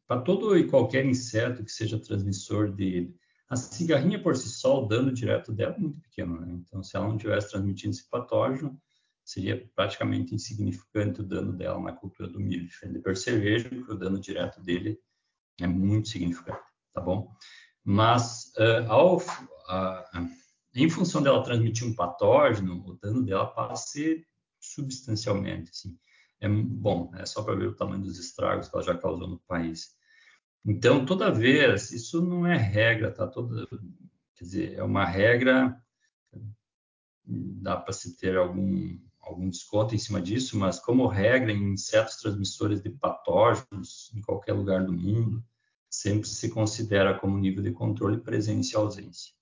para 0.07 0.21
todo 0.21 0.57
e 0.57 0.65
qualquer 0.65 1.05
inseto 1.05 1.63
que 1.63 1.71
seja 1.71 1.99
transmissor 1.99 2.71
de. 2.71 3.13
A 3.49 3.57
cigarrinha 3.57 4.17
por 4.17 4.37
si 4.37 4.47
só, 4.47 4.81
o 4.81 4.87
dano 4.87 5.11
direto 5.11 5.51
dela 5.51 5.75
é 5.75 5.79
muito 5.79 5.99
pequeno, 5.99 6.39
né? 6.39 6.57
Então, 6.65 6.81
se 6.81 6.95
ela 6.95 7.05
não 7.05 7.17
estivesse 7.17 7.49
transmitindo 7.49 7.93
esse 7.93 8.09
patógeno, 8.09 8.79
seria 9.23 9.69
praticamente 9.75 10.35
insignificante 10.35 11.21
o 11.21 11.23
dano 11.23 11.53
dela 11.53 11.79
na 11.79 11.93
cultura 11.93 12.29
do 12.29 12.39
milho, 12.39 12.67
diferente 12.67 12.97
do 12.97 13.03
percevejo, 13.03 13.69
que 13.69 13.91
o 13.91 13.97
dano 13.97 14.19
direto 14.19 14.61
dele 14.61 14.99
é 15.59 15.67
muito 15.67 16.09
significante, 16.09 16.61
tá 16.93 17.01
bom? 17.01 17.33
Mas, 17.83 18.51
uh, 18.57 18.89
ao, 18.89 19.17
uh, 19.17 20.29
em 20.75 20.89
função 20.89 21.21
dela 21.21 21.43
transmitir 21.43 21.87
um 21.87 21.95
patógeno, 21.95 22.83
o 22.85 22.93
dano 22.95 23.23
dela 23.23 23.47
passa 23.47 23.73
a 23.73 23.75
ser 23.75 24.25
substancialmente, 24.59 25.71
assim. 25.71 25.97
É 26.39 26.49
bom, 26.49 27.11
é 27.15 27.25
só 27.25 27.43
para 27.43 27.55
ver 27.55 27.67
o 27.67 27.75
tamanho 27.75 28.01
dos 28.01 28.17
estragos 28.19 28.67
que 28.67 28.75
ela 28.75 28.83
já 28.83 28.97
causou 28.97 29.27
no 29.27 29.39
país. 29.39 29.95
Então, 30.65 31.05
toda 31.05 31.31
vez, 31.31 31.91
isso 31.91 32.21
não 32.21 32.45
é 32.45 32.55
regra, 32.55 33.11
tá? 33.11 33.27
Toda, 33.27 33.67
quer 34.35 34.43
dizer, 34.43 34.73
é 34.73 34.83
uma 34.83 35.05
regra, 35.05 35.79
dá 37.23 37.77
para 37.77 37.93
se 37.93 38.17
ter 38.17 38.37
algum 38.37 38.99
algum 39.21 39.49
desconto 39.49 39.95
em 39.95 39.97
cima 39.97 40.21
disso, 40.21 40.57
mas 40.57 40.79
como 40.79 41.07
regra 41.07 41.51
em 41.51 41.73
insetos 41.73 42.17
transmissores 42.17 42.81
de 42.81 42.89
patógenos 42.89 44.11
em 44.15 44.21
qualquer 44.21 44.53
lugar 44.53 44.83
do 44.85 44.93
mundo, 44.93 45.43
sempre 45.89 46.27
se 46.27 46.49
considera 46.49 47.17
como 47.17 47.37
nível 47.37 47.61
de 47.61 47.71
controle 47.71 48.17
presença 48.17 48.73
e 48.73 48.77
ausência. 48.77 49.33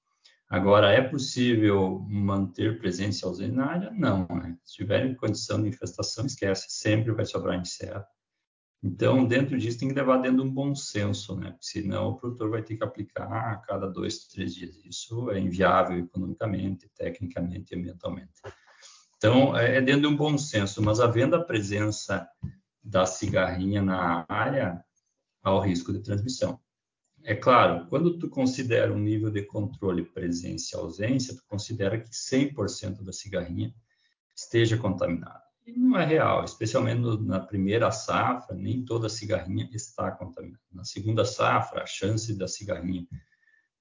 Agora, 0.50 0.92
é 0.92 1.02
possível 1.02 2.04
manter 2.10 2.80
presença 2.80 3.24
e 3.24 3.28
ausência 3.28 3.56
na 3.56 3.66
área? 3.68 3.92
Não. 3.92 4.28
Né? 4.28 4.58
Se 4.64 4.78
tiver 4.78 5.16
condição 5.16 5.62
de 5.62 5.70
infestação, 5.70 6.26
esquece, 6.26 6.66
sempre 6.70 7.12
vai 7.12 7.26
sobrar 7.26 7.60
inseto. 7.60 8.08
Então, 8.82 9.26
dentro 9.28 9.58
disso, 9.58 9.78
tem 9.78 9.90
que 9.90 9.94
levar 9.94 10.18
dentro 10.18 10.38
de 10.38 10.50
um 10.50 10.54
bom 10.54 10.74
senso, 10.74 11.36
né? 11.36 11.52
Porque 11.52 11.66
senão 11.66 12.12
o 12.12 12.16
produtor 12.16 12.50
vai 12.50 12.64
ter 12.64 12.78
que 12.78 12.84
aplicar 12.84 13.30
a 13.30 13.58
cada 13.58 13.88
dois, 13.88 14.26
três 14.28 14.56
dias. 14.56 14.80
Isso 14.86 15.30
é 15.32 15.40
inviável 15.40 16.00
economicamente, 16.00 16.90
tecnicamente 16.96 17.74
e 17.74 17.78
ambientalmente. 17.78 18.32
Então, 19.20 19.56
é, 19.56 19.78
é 19.78 19.82
dentro 19.82 20.02
de 20.04 20.08
um 20.08 20.16
bom 20.16 20.38
senso, 20.38 20.82
mas 20.82 21.02
havendo 21.02 21.36
a 21.36 21.44
presença 21.44 22.26
da 22.82 23.06
cigarrinha 23.06 23.82
na 23.82 24.26
área, 24.30 24.82
há 25.44 25.54
o 25.54 25.60
risco 25.60 25.92
de 25.92 26.00
transmissão. 26.00 26.58
É 27.24 27.36
claro, 27.36 27.86
quando 27.90 28.18
tu 28.18 28.30
considera 28.30 28.94
um 28.94 28.98
nível 28.98 29.30
de 29.30 29.44
controle 29.44 30.06
presença 30.06 30.74
e 30.74 30.80
ausência, 30.80 31.36
tu 31.36 31.44
considera 31.50 32.00
que 32.00 32.10
100% 32.10 33.04
da 33.04 33.12
cigarrinha 33.12 33.76
esteja 34.34 34.78
contaminada. 34.78 35.44
E 35.68 35.74
não 35.74 36.00
é 36.00 36.06
real, 36.06 36.46
especialmente 36.46 37.02
na 37.22 37.42
primeira 37.42 37.92
safra, 37.92 38.56
nem 38.56 38.86
toda 38.86 39.10
cigarrinha 39.10 39.70
está 39.74 40.12
contaminada. 40.12 40.64
Na 40.72 40.86
segunda 40.86 41.26
safra, 41.26 41.84
a 41.84 41.86
chance 41.86 42.34
da 42.38 42.48
cigarrinha, 42.48 43.06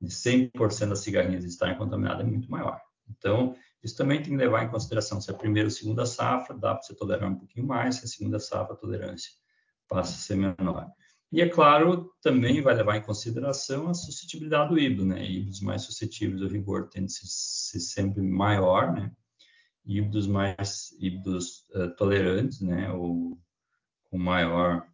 de 0.00 0.08
100% 0.08 0.88
das 0.88 0.98
cigarrinhas 0.98 1.44
estarem 1.44 1.78
contaminadas 1.78 2.26
é 2.26 2.28
muito 2.28 2.50
maior. 2.50 2.80
Então, 3.08 3.54
isso 3.82 3.96
também 3.96 4.20
tem 4.20 4.30
que 4.30 4.36
levar 4.36 4.64
em 4.64 4.70
consideração 4.70 5.20
se 5.20 5.30
é 5.30 5.34
a 5.34 5.36
primeira 5.36 5.68
ou 5.68 5.70
segunda 5.70 6.04
safra, 6.04 6.56
dá 6.56 6.74
para 6.74 6.82
você 6.82 6.94
tolerar 6.94 7.30
um 7.30 7.36
pouquinho 7.36 7.66
mais, 7.66 7.96
se 7.96 8.02
é 8.02 8.04
a 8.04 8.08
segunda 8.08 8.40
safra, 8.40 8.74
a 8.74 8.76
tolerância 8.76 9.30
passa 9.88 10.14
a 10.14 10.18
ser 10.18 10.36
menor. 10.36 10.86
E, 11.30 11.42
é 11.42 11.48
claro, 11.48 12.10
também 12.22 12.62
vai 12.62 12.74
levar 12.74 12.96
em 12.96 13.02
consideração 13.02 13.88
a 13.88 13.94
suscetibilidade 13.94 14.70
do 14.70 14.78
híbrido, 14.78 15.04
né? 15.04 15.24
Híbridos 15.24 15.60
mais 15.60 15.82
suscetíveis 15.82 16.40
ao 16.40 16.48
rigor 16.48 16.88
tendem 16.88 17.06
a 17.06 17.08
ser 17.10 17.80
sempre 17.80 18.22
maior, 18.22 18.92
né? 18.92 19.12
Híbridos 19.84 20.26
mais 20.26 20.90
híbridos 20.98 21.66
uh, 21.74 21.94
tolerantes, 21.96 22.60
né? 22.60 22.90
Ou 22.92 23.38
com 24.04 24.18
maior 24.18 24.86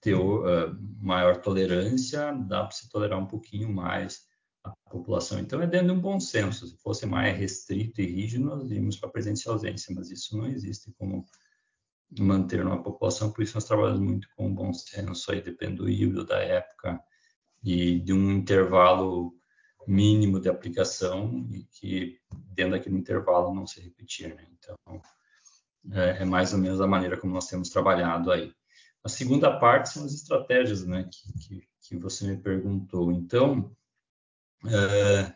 teor, 0.00 0.46
uh, 0.46 0.78
maior 1.00 1.36
tolerância, 1.42 2.32
dá 2.32 2.62
para 2.62 2.72
se 2.72 2.88
tolerar 2.88 3.18
um 3.18 3.26
pouquinho 3.26 3.70
mais 3.70 4.26
população. 4.92 5.40
Então, 5.40 5.60
é 5.62 5.66
dentro 5.66 5.88
de 5.88 5.92
um 5.92 6.00
bom 6.00 6.20
senso. 6.20 6.66
Se 6.66 6.76
fosse 6.76 7.06
mais 7.06 7.36
restrito 7.36 8.00
e 8.00 8.06
rígido, 8.06 8.44
nós 8.44 8.64
iríamos 8.64 8.96
para 8.96 9.08
presença 9.08 9.48
e 9.48 9.52
ausência, 9.52 9.94
mas 9.94 10.10
isso 10.10 10.36
não 10.36 10.46
existe 10.46 10.92
como 10.92 11.24
manter 12.20 12.64
uma 12.64 12.82
população, 12.82 13.32
por 13.32 13.42
isso 13.42 13.54
nós 13.54 13.64
trabalhamos 13.64 14.00
muito 14.00 14.28
com 14.36 14.54
bom 14.54 14.72
senso, 14.74 15.32
aí 15.32 15.40
depende 15.40 15.76
do 15.76 15.88
híbrido, 15.88 16.26
da 16.26 16.38
época 16.38 17.00
e 17.64 18.00
de 18.00 18.12
um 18.12 18.30
intervalo 18.32 19.34
mínimo 19.86 20.38
de 20.38 20.48
aplicação 20.48 21.46
e 21.50 21.64
que 21.64 22.18
dentro 22.54 22.72
daquele 22.72 22.98
intervalo 22.98 23.54
não 23.54 23.66
se 23.66 23.80
repetir, 23.80 24.34
né? 24.34 24.46
Então, 24.58 24.76
é, 25.92 26.22
é, 26.22 26.24
mais 26.24 26.52
ou 26.52 26.58
menos 26.58 26.80
a 26.80 26.86
maneira 26.86 27.16
como 27.16 27.32
nós 27.32 27.46
temos 27.46 27.70
trabalhado 27.70 28.30
aí. 28.30 28.52
A 29.02 29.08
segunda 29.08 29.58
parte 29.58 29.88
são 29.88 30.04
as 30.04 30.12
estratégias, 30.12 30.86
né, 30.86 31.08
que, 31.10 31.32
que, 31.32 31.68
que 31.80 31.96
você 31.96 32.26
me 32.26 32.36
perguntou. 32.36 33.10
Então, 33.10 33.74
é, 34.66 35.34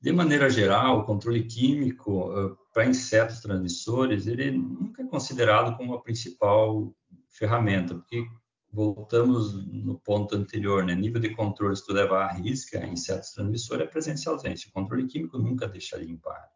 de 0.00 0.12
maneira 0.12 0.48
geral, 0.48 1.00
o 1.00 1.04
controle 1.04 1.42
químico 1.44 2.30
uh, 2.30 2.56
para 2.72 2.86
insetos 2.86 3.40
transmissores, 3.40 4.26
ele 4.26 4.52
nunca 4.52 5.02
é 5.02 5.06
considerado 5.06 5.76
como 5.76 5.94
a 5.94 6.02
principal 6.02 6.94
ferramenta, 7.30 7.94
porque 7.94 8.24
voltamos 8.72 9.54
no 9.66 9.98
ponto 9.98 10.36
anterior, 10.36 10.84
né? 10.84 10.94
Nível 10.94 11.20
de 11.20 11.34
controle, 11.34 11.74
se 11.74 11.84
tu 11.84 11.92
levar 11.92 12.26
a 12.26 12.32
risca, 12.32 12.86
insetos 12.86 13.30
transmissores 13.30 13.86
é 13.86 13.90
presença 13.90 14.28
e 14.28 14.32
ausência. 14.32 14.68
O 14.68 14.72
controle 14.72 15.06
químico 15.06 15.38
nunca 15.38 15.66
deixa 15.66 15.96
limpar. 15.96 16.48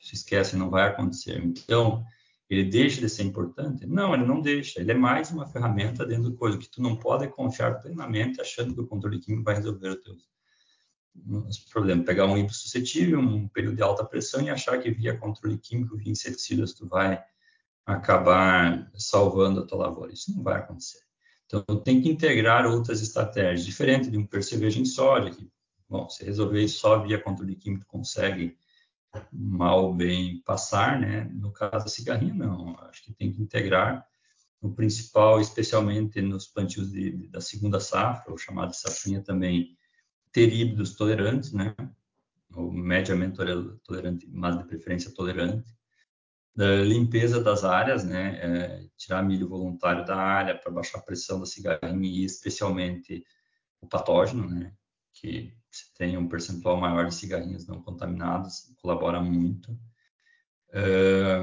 Se 0.00 0.14
esquece, 0.14 0.56
não 0.56 0.70
vai 0.70 0.88
acontecer. 0.88 1.42
Então, 1.44 2.04
ele 2.48 2.64
deixa 2.64 3.00
de 3.00 3.08
ser 3.08 3.24
importante? 3.24 3.86
Não, 3.86 4.14
ele 4.14 4.24
não 4.24 4.40
deixa. 4.40 4.80
Ele 4.80 4.92
é 4.92 4.94
mais 4.94 5.30
uma 5.30 5.46
ferramenta 5.46 6.06
dentro 6.06 6.30
do 6.30 6.36
coisa 6.36 6.58
que 6.58 6.70
tu 6.70 6.80
não 6.80 6.96
pode 6.96 7.28
confiar 7.28 7.80
plenamente 7.80 8.40
achando 8.40 8.74
que 8.74 8.80
o 8.80 8.86
controle 8.86 9.20
químico 9.20 9.44
vai 9.44 9.56
resolver 9.56 9.88
os 9.88 10.02
teus 10.02 10.22
problema, 11.72 12.04
pegar 12.04 12.26
um 12.26 12.36
híbrido 12.36 12.54
suscetível, 12.54 13.20
um 13.20 13.48
período 13.48 13.76
de 13.76 13.82
alta 13.82 14.04
pressão 14.04 14.42
e 14.42 14.50
achar 14.50 14.78
que 14.78 14.90
via 14.90 15.16
controle 15.16 15.58
químico, 15.58 15.96
via 15.96 16.10
inseticidas, 16.10 16.72
tu 16.72 16.86
vai 16.86 17.22
acabar 17.84 18.90
salvando 18.94 19.60
a 19.60 19.66
tua 19.66 19.86
lavoura. 19.86 20.12
Isso 20.12 20.34
não 20.34 20.42
vai 20.42 20.58
acontecer. 20.58 21.00
Então, 21.46 21.62
tem 21.82 22.00
que 22.00 22.08
integrar 22.08 22.66
outras 22.66 23.02
estratégias, 23.02 23.66
diferente 23.66 24.10
de 24.10 24.16
um 24.16 24.26
percevejo 24.26 24.80
em 24.80 24.84
soja, 24.84 25.30
que, 25.30 25.50
bom, 25.88 26.08
se 26.08 26.24
resolver 26.24 26.66
só 26.68 27.02
via 27.02 27.20
controle 27.20 27.56
químico, 27.56 27.84
consegue 27.86 28.56
mal 29.30 29.92
bem 29.92 30.40
passar, 30.42 30.98
né? 30.98 31.24
No 31.34 31.52
caso 31.52 31.84
da 31.84 31.90
cigarrinha, 31.90 32.32
não. 32.32 32.78
Acho 32.88 33.04
que 33.04 33.12
tem 33.12 33.30
que 33.30 33.42
integrar 33.42 34.06
o 34.62 34.70
principal, 34.72 35.40
especialmente 35.40 36.22
nos 36.22 36.46
plantios 36.46 36.90
de, 36.90 37.28
da 37.28 37.40
segunda 37.40 37.80
safra, 37.80 38.30
ou 38.30 38.38
chamada 38.38 38.72
safrinha 38.72 39.20
também, 39.20 39.76
ter 40.32 40.52
híbridos 40.52 40.94
tolerantes, 40.94 41.52
né? 41.52 41.74
Ou 42.54 42.70
mediamente 42.72 43.36
tolerante, 43.84 44.26
mas 44.30 44.58
de 44.58 44.64
preferência 44.64 45.10
tolerante. 45.14 45.72
Da 46.54 46.76
limpeza 46.82 47.42
das 47.42 47.64
áreas, 47.64 48.04
né? 48.04 48.38
É, 48.42 48.86
tirar 48.96 49.22
milho 49.22 49.48
voluntário 49.48 50.04
da 50.04 50.16
área 50.16 50.56
para 50.56 50.70
baixar 50.70 50.98
a 50.98 51.02
pressão 51.02 51.40
da 51.40 51.46
cigarrinha 51.46 52.08
e 52.08 52.24
especialmente 52.24 53.24
o 53.80 53.86
patógeno, 53.86 54.48
né? 54.48 54.72
Que 55.12 55.54
se 55.70 55.92
tem 55.94 56.16
um 56.16 56.28
percentual 56.28 56.76
maior 56.76 57.06
de 57.06 57.14
cigarrinhas 57.14 57.66
não 57.66 57.82
contaminadas, 57.82 58.74
colabora 58.80 59.20
muito. 59.20 59.78
É, 60.74 61.40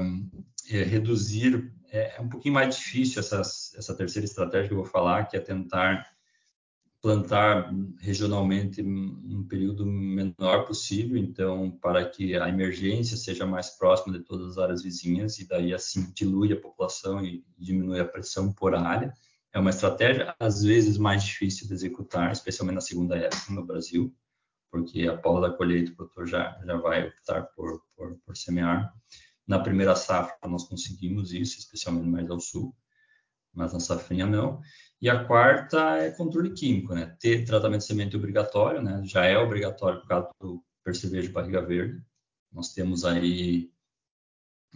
reduzir 0.84 1.72
é, 1.90 2.16
é, 2.16 2.20
um 2.20 2.28
pouquinho 2.28 2.54
mais 2.54 2.76
difícil 2.76 3.20
essa, 3.20 3.40
essa 3.40 3.94
terceira 3.96 4.24
estratégia 4.24 4.68
que 4.68 4.74
eu 4.74 4.78
vou 4.78 4.86
falar, 4.86 5.26
que 5.26 5.36
é 5.36 5.40
tentar 5.40 6.08
plantar 7.00 7.72
regionalmente 7.98 8.82
um 8.82 9.46
período 9.48 9.86
menor 9.86 10.66
possível, 10.66 11.16
então 11.16 11.70
para 11.70 12.06
que 12.08 12.36
a 12.36 12.48
emergência 12.48 13.16
seja 13.16 13.46
mais 13.46 13.70
próxima 13.70 14.18
de 14.18 14.24
todas 14.24 14.50
as 14.52 14.58
áreas 14.58 14.82
vizinhas 14.82 15.38
e 15.38 15.48
daí 15.48 15.72
assim 15.72 16.12
dilui 16.14 16.52
a 16.52 16.60
população 16.60 17.24
e 17.24 17.42
diminui 17.58 18.00
a 18.00 18.04
pressão 18.04 18.52
por 18.52 18.74
área. 18.74 19.12
É 19.52 19.58
uma 19.58 19.70
estratégia 19.70 20.34
às 20.38 20.62
vezes 20.62 20.98
mais 20.98 21.24
difícil 21.24 21.66
de 21.66 21.72
executar, 21.72 22.30
especialmente 22.32 22.74
na 22.74 22.80
segunda 22.82 23.16
época 23.16 23.52
no 23.52 23.64
Brasil, 23.64 24.14
porque 24.70 25.08
após 25.08 25.42
a 25.42 25.50
colheita 25.50 25.92
o 25.92 25.96
produtor 25.96 26.26
já 26.26 26.60
já 26.64 26.76
vai 26.76 27.08
optar 27.08 27.44
por, 27.56 27.82
por, 27.96 28.18
por 28.26 28.36
semear. 28.36 28.92
Na 29.46 29.58
primeira 29.58 29.96
safra 29.96 30.36
nós 30.46 30.68
conseguimos 30.68 31.32
isso, 31.32 31.58
especialmente 31.58 32.06
mais 32.06 32.30
ao 32.30 32.38
sul, 32.38 32.74
mas 33.52 33.72
na 33.72 33.80
safrinha 33.80 34.26
não. 34.26 34.60
E 35.00 35.08
a 35.08 35.24
quarta 35.24 35.96
é 35.96 36.10
controle 36.10 36.50
químico, 36.52 36.94
né? 36.94 37.16
Ter 37.18 37.44
tratamento 37.44 37.80
de 37.80 37.86
semente 37.86 38.16
obrigatório, 38.16 38.82
né? 38.82 39.02
Já 39.04 39.24
é 39.24 39.38
obrigatório 39.38 40.00
por 40.00 40.08
causa 40.08 40.28
do 40.40 40.62
percevejo 40.84 41.28
de 41.28 41.32
barriga 41.32 41.62
verde. 41.62 42.02
Nós 42.52 42.74
temos 42.74 43.04
aí, 43.04 43.70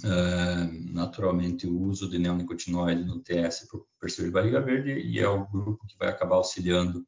uh, 0.02 0.92
naturalmente, 0.92 1.66
o 1.66 1.78
uso 1.78 2.08
de 2.08 2.18
neonicotinoide 2.18 3.04
no 3.04 3.20
TS 3.20 3.68
para 3.68 3.78
o 3.78 3.86
percevejo 4.00 4.30
de 4.30 4.34
barriga 4.34 4.60
verde 4.60 4.92
e 4.92 5.18
é 5.18 5.28
o 5.28 5.46
grupo 5.46 5.86
que 5.86 5.96
vai 5.98 6.08
acabar 6.08 6.36
auxiliando 6.36 7.06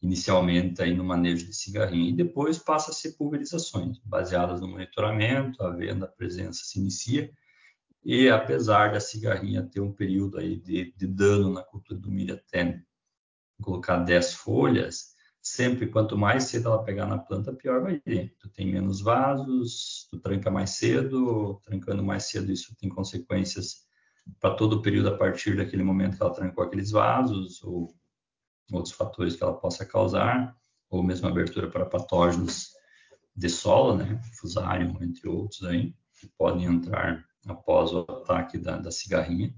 inicialmente 0.00 0.82
aí 0.82 0.94
no 0.94 1.04
manejo 1.04 1.46
de 1.46 1.54
cigarrinho. 1.54 2.08
E 2.08 2.16
depois 2.16 2.58
passa 2.58 2.90
a 2.90 2.94
ser 2.94 3.12
pulverizações, 3.12 3.98
baseadas 4.04 4.60
no 4.60 4.68
monitoramento, 4.68 5.62
a 5.62 5.70
venda, 5.70 6.06
a 6.06 6.08
presença 6.08 6.64
se 6.64 6.78
inicia 6.78 7.30
e 8.08 8.30
apesar 8.30 8.92
da 8.92 9.00
cigarrinha 9.00 9.64
ter 9.64 9.80
um 9.80 9.92
período 9.92 10.38
aí 10.38 10.56
de, 10.56 10.94
de 10.96 11.06
dano 11.08 11.52
na 11.52 11.62
cultura 11.64 11.98
do 11.98 12.08
milho 12.08 12.36
até 12.36 12.80
colocar 13.60 13.96
10 13.96 14.34
folhas, 14.34 15.16
sempre 15.42 15.88
quanto 15.88 16.16
mais 16.16 16.44
cedo 16.44 16.68
ela 16.68 16.84
pegar 16.84 17.06
na 17.06 17.18
planta, 17.18 17.52
pior 17.52 17.82
vai 17.82 18.00
ir. 18.06 18.32
Tu 18.38 18.48
tem 18.50 18.70
menos 18.70 19.00
vasos, 19.00 20.06
tu 20.08 20.20
tranca 20.20 20.52
mais 20.52 20.70
cedo, 20.70 21.60
trancando 21.64 22.04
mais 22.04 22.26
cedo 22.26 22.52
isso 22.52 22.76
tem 22.76 22.88
consequências 22.88 23.84
para 24.38 24.54
todo 24.54 24.74
o 24.74 24.82
período 24.82 25.08
a 25.08 25.18
partir 25.18 25.56
daquele 25.56 25.82
momento 25.82 26.16
que 26.16 26.22
ela 26.22 26.32
trancou 26.32 26.62
aqueles 26.62 26.92
vasos 26.92 27.60
ou 27.64 27.92
outros 28.70 28.94
fatores 28.94 29.34
que 29.34 29.42
ela 29.42 29.58
possa 29.58 29.84
causar, 29.84 30.56
ou 30.88 31.02
mesmo 31.02 31.26
abertura 31.26 31.68
para 31.68 31.84
patógenos 31.84 32.68
de 33.34 33.48
solo, 33.48 33.96
né, 33.96 34.22
fusarium, 34.38 34.96
entre 35.02 35.28
outros 35.28 35.64
aí, 35.64 35.92
que 36.20 36.28
podem 36.38 36.66
entrar 36.66 37.26
após 37.46 37.92
o 37.92 38.00
ataque 38.00 38.58
da, 38.58 38.78
da 38.78 38.90
cigarrinha. 38.90 39.54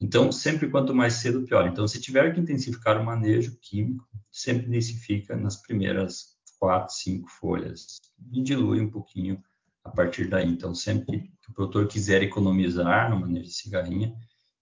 Então, 0.00 0.30
sempre 0.30 0.68
quanto 0.68 0.94
mais 0.94 1.14
cedo, 1.14 1.44
pior. 1.44 1.66
Então, 1.66 1.86
se 1.88 2.00
tiver 2.00 2.34
que 2.34 2.40
intensificar 2.40 3.00
o 3.00 3.04
manejo 3.04 3.56
químico, 3.60 4.06
sempre 4.30 4.66
intensifica 4.66 5.36
nas 5.36 5.56
primeiras 5.56 6.36
quatro, 6.58 6.94
cinco 6.94 7.28
folhas 7.28 8.00
e 8.32 8.42
dilui 8.42 8.80
um 8.80 8.90
pouquinho 8.90 9.42
a 9.82 9.90
partir 9.90 10.28
daí. 10.28 10.48
Então, 10.48 10.74
sempre 10.74 11.32
que 11.42 11.50
o 11.50 11.54
produtor 11.54 11.86
quiser 11.86 12.22
economizar 12.22 13.10
no 13.10 13.20
manejo 13.20 13.44
de 13.44 13.54
cigarrinha, 13.54 14.14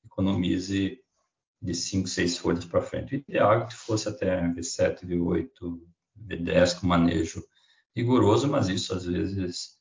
economize 0.04 0.98
de 1.60 1.74
cinco, 1.74 2.08
seis 2.08 2.36
folhas 2.36 2.64
para 2.64 2.82
frente. 2.82 3.14
O 3.14 3.18
ideal 3.18 3.52
é 3.54 3.66
que 3.66 3.74
fosse 3.74 4.08
até 4.08 4.40
V7, 4.48 5.04
V8, 5.04 5.80
V10 6.28 6.80
com 6.80 6.86
manejo 6.86 7.42
rigoroso, 7.94 8.48
mas 8.48 8.68
isso 8.68 8.94
às 8.94 9.04
vezes 9.04 9.78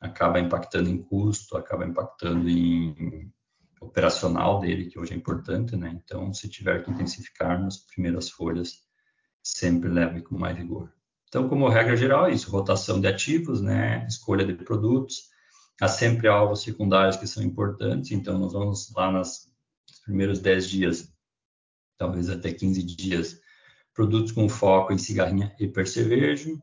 acaba 0.00 0.38
impactando 0.40 0.88
em 0.88 1.02
custo, 1.02 1.56
acaba 1.56 1.84
impactando 1.84 2.48
em 2.48 3.32
operacional 3.80 4.58
dele, 4.58 4.86
que 4.86 4.98
hoje 4.98 5.14
é 5.14 5.16
importante, 5.16 5.76
né? 5.76 6.00
Então, 6.04 6.32
se 6.32 6.48
tiver 6.48 6.82
que 6.84 6.90
intensificar 6.90 7.60
nas 7.60 7.78
primeiras 7.78 8.28
folhas, 8.28 8.82
sempre 9.42 9.88
leve 9.88 10.22
com 10.22 10.36
mais 10.36 10.56
vigor. 10.56 10.92
Então, 11.28 11.48
como 11.48 11.68
regra 11.68 11.96
geral, 11.96 12.26
é 12.26 12.32
isso: 12.32 12.50
rotação 12.50 13.00
de 13.00 13.06
ativos, 13.06 13.60
né? 13.60 14.06
Escolha 14.06 14.44
de 14.44 14.54
produtos. 14.54 15.28
Há 15.80 15.86
sempre 15.86 16.26
alvos 16.26 16.62
secundários 16.62 17.16
que 17.16 17.26
são 17.26 17.42
importantes, 17.42 18.10
então 18.10 18.36
nós 18.36 18.52
vamos 18.52 18.92
lá 18.94 19.12
nas, 19.12 19.48
nos 19.88 20.00
primeiros 20.00 20.40
10 20.40 20.68
dias, 20.68 21.14
talvez 21.96 22.28
até 22.28 22.52
15 22.52 22.82
dias, 22.82 23.40
produtos 23.94 24.32
com 24.32 24.48
foco 24.48 24.92
em 24.92 24.98
cigarrinha 24.98 25.54
e 25.58 25.68
percevejo. 25.68 26.60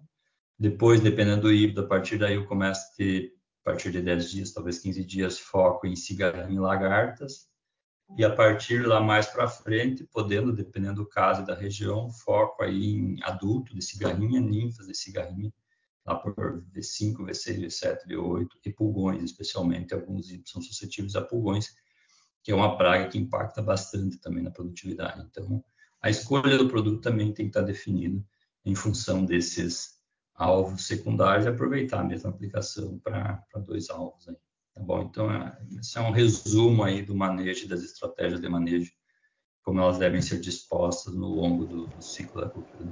Depois, 0.57 1.01
dependendo 1.01 1.43
do 1.43 1.53
híbrido, 1.53 1.81
a 1.81 1.87
partir 1.87 2.17
daí 2.17 2.35
eu 2.35 2.45
começo 2.45 2.81
a 2.81 2.95
ter 2.95 3.35
a 3.61 3.71
partir 3.71 3.91
de 3.91 4.01
10 4.01 4.31
dias, 4.31 4.53
talvez 4.53 4.79
15 4.79 5.03
dias, 5.03 5.39
foco 5.39 5.87
em 5.87 5.95
cigarrinho 5.95 6.59
e 6.59 6.59
lagartas. 6.59 7.47
E 8.17 8.23
a 8.23 8.33
partir 8.33 8.85
lá 8.85 9.01
mais 9.01 9.25
para 9.25 9.47
frente, 9.47 10.03
podendo, 10.03 10.53
dependendo 10.53 11.01
do 11.01 11.09
caso 11.09 11.41
e 11.41 11.45
da 11.45 11.55
região, 11.55 12.11
foco 12.11 12.63
aí 12.63 12.91
em 12.91 13.23
adulto 13.23 13.73
de 13.73 13.81
cigarrinha, 13.81 14.39
ninfas 14.39 14.85
de 14.85 14.95
cigarrinha, 14.95 15.51
lá 16.05 16.15
por 16.15 16.63
V5, 16.71 17.25
V6, 17.25 17.65
V7, 17.65 18.07
V8 18.07 18.47
e 18.63 18.71
pulgões, 18.71 19.23
especialmente 19.23 19.93
alguns 19.93 20.27
são 20.45 20.61
suscetíveis 20.61 21.15
a 21.15 21.21
pulgões, 21.21 21.73
que 22.43 22.51
é 22.51 22.55
uma 22.55 22.77
praga 22.77 23.09
que 23.09 23.17
impacta 23.17 23.63
bastante 23.63 24.19
também 24.19 24.43
na 24.43 24.51
produtividade. 24.51 25.25
Então, 25.27 25.63
a 25.99 26.09
escolha 26.09 26.59
do 26.59 26.69
produto 26.69 27.01
também 27.01 27.33
tem 27.33 27.47
que 27.47 27.49
estar 27.49 27.63
definida 27.63 28.23
em 28.63 28.75
função 28.75 29.25
desses 29.25 29.94
alvos 30.35 30.85
secundários 30.85 31.45
e 31.45 31.49
aproveitar 31.49 32.01
a 32.01 32.03
mesma 32.03 32.29
aplicação 32.29 32.99
para 32.99 33.41
dois 33.65 33.89
alvos. 33.89 34.27
Aí, 34.27 34.35
tá 34.73 34.81
bom? 34.81 35.01
Então, 35.01 35.31
é, 35.31 35.57
esse 35.79 35.97
é 35.97 36.01
um 36.01 36.11
resumo 36.11 36.83
aí 36.83 37.01
do 37.01 37.15
manejo 37.15 37.67
das 37.67 37.81
estratégias 37.81 38.41
de 38.41 38.49
manejo, 38.49 38.91
como 39.63 39.79
elas 39.79 39.97
devem 39.97 40.21
ser 40.21 40.39
dispostas 40.39 41.13
no 41.15 41.27
longo 41.27 41.65
do, 41.65 41.87
do 41.87 42.01
ciclo 42.03 42.41
da 42.41 42.49
cultura. 42.49 42.89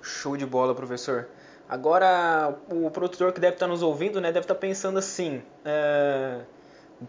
Show 0.00 0.36
de 0.36 0.46
bola, 0.46 0.74
professor. 0.74 1.28
Agora, 1.68 2.58
o 2.70 2.90
produtor 2.90 3.32
que 3.32 3.40
deve 3.40 3.56
estar 3.56 3.66
nos 3.66 3.82
ouvindo, 3.82 4.20
né, 4.20 4.32
deve 4.32 4.44
estar 4.44 4.54
pensando 4.54 4.98
assim: 4.98 5.42
é... 5.64 6.40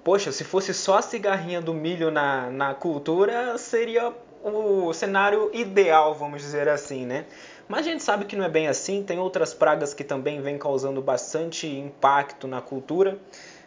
poxa, 0.03 0.34
se 0.34 0.43
fosse 0.43 0.74
só 0.74 0.98
a 0.98 1.01
cigarrinha 1.01 1.62
do 1.62 1.74
milho 1.74 2.12
na, 2.12 2.50
na 2.50 2.75
cultura, 2.75 3.58
seria 3.58 4.13
o 4.43 4.91
cenário 4.93 5.50
ideal, 5.53 6.13
vamos 6.13 6.41
dizer 6.41 6.67
assim, 6.67 7.05
né? 7.05 7.25
Mas 7.69 7.85
a 7.85 7.91
gente 7.91 8.01
sabe 8.01 8.25
que 8.25 8.35
não 8.35 8.43
é 8.43 8.49
bem 8.49 8.67
assim, 8.67 9.03
tem 9.03 9.19
outras 9.19 9.53
pragas 9.53 9.93
que 9.93 10.03
também 10.03 10.41
vêm 10.41 10.57
causando 10.57 11.03
bastante 11.03 11.67
impacto 11.67 12.47
na 12.47 12.59
cultura. 12.61 13.19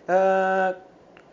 Uh, 0.08 0.76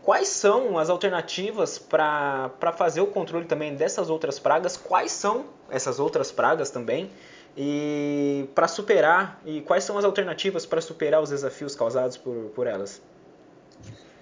quais 0.03 0.27
são 0.27 0.77
as 0.77 0.88
alternativas 0.88 1.79
para 1.79 2.51
fazer 2.77 3.01
o 3.01 3.07
controle 3.07 3.45
também 3.45 3.75
dessas 3.75 4.07
outras 4.07 4.38
pragas? 4.38 4.77
Quais 4.77 5.11
são 5.11 5.45
essas 5.71 5.99
outras 5.99 6.31
pragas 6.31 6.69
também? 6.69 7.09
E 7.57 8.47
para 8.53 8.67
superar, 8.67 9.41
e 9.43 9.61
quais 9.61 9.83
são 9.83 9.97
as 9.97 10.05
alternativas 10.05 10.63
para 10.63 10.79
superar 10.79 11.23
os 11.23 11.31
desafios 11.31 11.75
causados 11.75 12.17
por, 12.17 12.51
por 12.53 12.67
elas? 12.67 13.01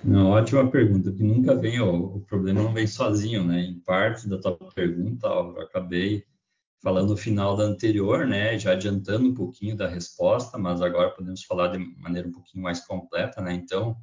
Não, 0.02 0.32
ótima 0.32 0.66
pergunta, 0.72 1.12
que 1.12 1.22
nunca 1.22 1.54
vem, 1.54 1.82
o, 1.82 2.16
o 2.16 2.20
problema 2.22 2.64
não 2.64 2.74
vem 2.74 2.88
sozinho, 2.88 3.44
né? 3.44 3.60
Em 3.60 3.80
parte 3.80 4.30
da 4.30 4.38
tua 4.38 4.58
pergunta, 4.74 5.28
eu 5.28 5.60
acabei 5.60 6.24
falando 6.82 7.10
no 7.10 7.18
final 7.18 7.56
da 7.56 7.64
anterior, 7.64 8.28
né, 8.28 8.58
já 8.58 8.72
adiantando 8.74 9.28
um 9.28 9.34
pouquinho 9.34 9.76
da 9.76 9.88
resposta, 9.88 10.58
mas 10.58 10.82
agora 10.82 11.12
podemos 11.12 11.44
falar 11.44 11.70
de 11.70 11.80
maneira 12.00 12.28
um 12.28 12.32
pouquinho 12.32 12.64
mais 12.64 12.86
completa, 12.86 13.42
né? 13.42 13.54
Então, 13.54 13.98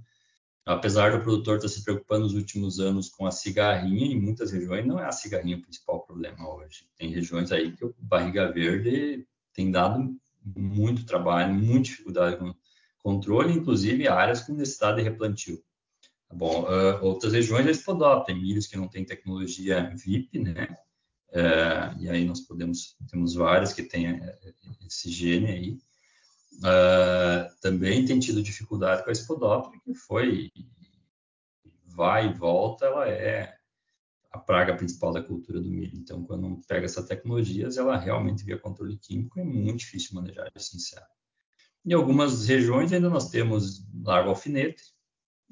apesar 0.67 1.13
do 1.13 1.23
produtor 1.23 1.57
estar 1.57 1.69
se 1.69 1.85
preocupando 1.85 2.25
nos 2.25 2.35
últimos 2.35 2.81
anos 2.81 3.09
com 3.09 3.27
a 3.27 3.31
cigarrinha, 3.31 4.07
em 4.07 4.21
muitas 4.21 4.51
regiões 4.51 4.87
não 4.87 4.99
é 4.99 5.07
a 5.07 5.13
cigarrinha 5.13 5.57
o 5.57 5.63
principal 5.63 6.01
problema 6.05 6.49
hoje. 6.53 6.87
Tem 6.97 7.11
regiões 7.11 7.53
aí 7.53 7.73
que 7.73 7.85
o 7.85 7.95
barriga 7.99 8.51
verde 8.51 9.27
tem 9.53 9.71
dado 9.71 10.17
muito 10.45 11.07
trabalho, 11.07 11.55
muita 11.55 11.85
dificuldade 11.85 12.37
com 12.37 12.55
controle, 12.99 13.53
inclusive 13.53 14.09
áreas 14.09 14.41
com 14.41 14.53
necessidade 14.53 14.97
de 14.97 15.03
replantio. 15.03 15.63
Tá 16.29 16.35
bom, 16.35 16.63
uh, 16.63 17.05
outras 17.05 17.33
regiões 17.33 17.77
Spodop, 17.77 18.27
tem 18.27 18.35
milhos 18.35 18.67
que 18.67 18.77
não 18.77 18.89
tem 18.89 19.05
tecnologia 19.05 19.93
VIP, 19.95 20.39
né? 20.39 20.69
É, 21.35 21.93
e 21.99 22.09
aí 22.09 22.25
nós 22.25 22.41
podemos, 22.41 22.97
temos 23.11 23.35
vários 23.35 23.73
que 23.73 23.83
têm 23.83 24.07
é, 24.07 24.39
esse 24.87 25.11
gene 25.11 25.47
aí. 25.47 25.79
Uh, 26.59 27.51
também 27.61 28.05
tem 28.05 28.21
tido 28.21 28.41
dificuldade 28.41 29.03
com 29.03 29.11
a 29.11 29.13
espodóptera, 29.13 29.83
que 29.85 29.93
foi, 29.93 30.53
vai 31.85 32.29
e 32.29 32.33
volta, 32.33 32.87
ela 32.87 33.09
é 33.09 33.59
a 34.31 34.39
praga 34.39 34.77
principal 34.77 35.13
da 35.13 35.23
cultura 35.23 35.61
do 35.61 35.69
milho. 35.69 35.99
Então, 35.99 36.25
quando 36.25 36.61
pega 36.69 36.87
essas 36.87 37.07
tecnologias, 37.07 37.77
ela 37.77 37.97
realmente 37.97 38.45
via 38.45 38.57
controle 38.57 38.97
químico, 38.97 39.41
é 39.41 39.45
muito 39.45 39.81
difícil 39.81 40.15
manejar, 40.15 40.49
é 40.55 40.59
sincero. 40.61 41.05
Em 41.85 41.93
algumas 41.93 42.47
regiões 42.47 42.93
ainda 42.93 43.11
nós 43.11 43.29
temos 43.29 43.85
largo 43.93 44.31
alfinete, 44.31 44.94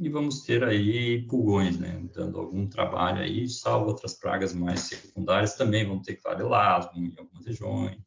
e 0.02 0.08
vamos 0.08 0.42
ter 0.42 0.64
aí 0.64 1.22
pulgões, 1.28 1.78
né, 1.78 2.04
dando 2.12 2.40
algum 2.40 2.66
trabalho 2.66 3.22
aí, 3.22 3.48
salvo 3.48 3.86
outras 3.86 4.14
pragas 4.14 4.52
mais 4.52 4.80
secundárias 4.80 5.54
também 5.54 5.86
vão 5.86 6.02
ter 6.02 6.16
clarelasmo 6.16 6.98
em 7.00 7.14
algumas 7.16 7.46
regiões, 7.46 8.00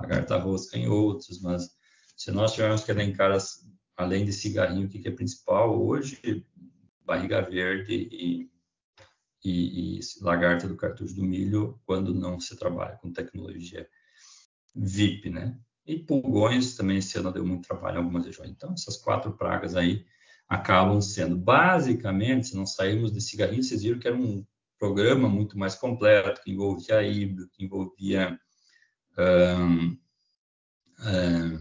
lagarta 0.00 0.36
rosca 0.36 0.76
em 0.76 0.88
outras, 0.88 1.40
mas 1.40 1.70
se 2.16 2.32
nós 2.32 2.52
tivermos 2.52 2.82
que 2.82 2.90
elencar 2.90 3.30
as, 3.30 3.64
além 3.96 4.24
de 4.24 4.32
cigarrinho, 4.32 4.86
o 4.86 4.88
que, 4.88 4.98
que 4.98 5.08
é 5.08 5.12
principal 5.12 5.80
hoje, 5.80 6.44
barriga 7.04 7.40
verde 7.40 7.94
e, 7.94 8.50
e, 9.44 9.98
e 9.98 10.00
lagarta 10.22 10.66
do 10.66 10.76
cartucho 10.76 11.14
do 11.14 11.22
milho, 11.22 11.80
quando 11.86 12.12
não 12.12 12.40
se 12.40 12.56
trabalha 12.56 12.96
com 12.96 13.12
tecnologia 13.12 13.88
VIP, 14.74 15.30
né? 15.30 15.56
E 15.86 15.98
pulgões 15.98 16.76
também 16.76 16.98
esse 16.98 17.16
ano 17.18 17.32
deu 17.32 17.46
muito 17.46 17.66
trabalho 17.66 17.96
em 17.96 17.98
algumas 17.98 18.24
regiões. 18.24 18.50
Então, 18.50 18.72
essas 18.72 18.96
quatro 18.96 19.32
pragas 19.32 19.76
aí 19.76 20.04
acabam 20.52 21.00
sendo. 21.00 21.34
Basicamente, 21.34 22.48
se 22.48 22.56
não 22.56 22.66
sairmos 22.66 23.10
de 23.10 23.22
cigarrinho, 23.22 23.62
vocês 23.62 23.82
viram 23.82 23.98
que 23.98 24.06
era 24.06 24.16
um 24.16 24.44
programa 24.78 25.26
muito 25.26 25.58
mais 25.58 25.74
completo, 25.74 26.42
que 26.42 26.52
envolvia 26.52 27.02
híbrido, 27.02 27.48
que 27.52 27.64
envolvia 27.64 28.38
um, 29.18 29.96
um, 31.06 31.58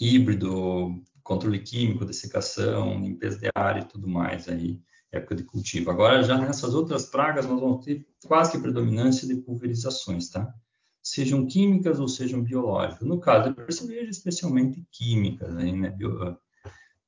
híbrido, 0.00 1.00
controle 1.22 1.60
químico, 1.60 2.04
dessecação, 2.04 3.00
limpeza 3.00 3.38
de 3.38 3.48
área 3.54 3.80
e 3.80 3.84
tudo 3.84 4.08
mais 4.08 4.48
aí, 4.48 4.80
época 5.12 5.36
de 5.36 5.44
cultivo. 5.44 5.90
Agora, 5.90 6.24
já 6.24 6.36
nessas 6.36 6.74
outras 6.74 7.06
pragas, 7.06 7.46
nós 7.46 7.60
vamos 7.60 7.84
ter 7.84 8.04
quase 8.26 8.50
que 8.50 8.58
predominância 8.58 9.28
de 9.28 9.36
pulverizações, 9.36 10.28
tá? 10.28 10.52
Sejam 11.00 11.46
químicas 11.46 12.00
ou 12.00 12.08
sejam 12.08 12.42
biológicas. 12.42 13.06
No 13.06 13.20
caso, 13.20 13.50
eu 13.50 13.54
percebi 13.54 13.94
especialmente 14.08 14.84
químicas, 14.90 15.54
né? 15.54 15.94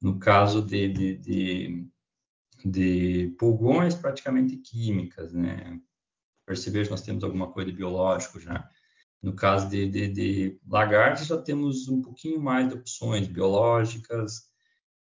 No 0.01 0.19
caso 0.19 0.63
de, 0.63 0.89
de, 0.89 1.17
de, 1.17 1.87
de 2.65 3.35
pulgões, 3.39 3.95
praticamente 3.95 4.57
químicas, 4.57 5.33
né? 5.33 5.81
Perceber 6.47 6.89
nós 6.89 7.03
temos 7.03 7.25
alguma 7.25 7.51
coisa 7.53 7.71
de 7.71 7.77
biológico 7.77 8.41
já. 8.41 8.69
No 9.21 9.35
caso 9.35 9.69
de, 9.69 9.89
de, 9.89 10.09
de 10.09 10.61
lagartos, 10.67 11.27
já 11.27 11.37
temos 11.37 11.89
um 11.89 12.01
pouquinho 12.01 12.41
mais 12.41 12.69
de 12.69 12.75
opções 12.75 13.27
biológicas, 13.27 14.49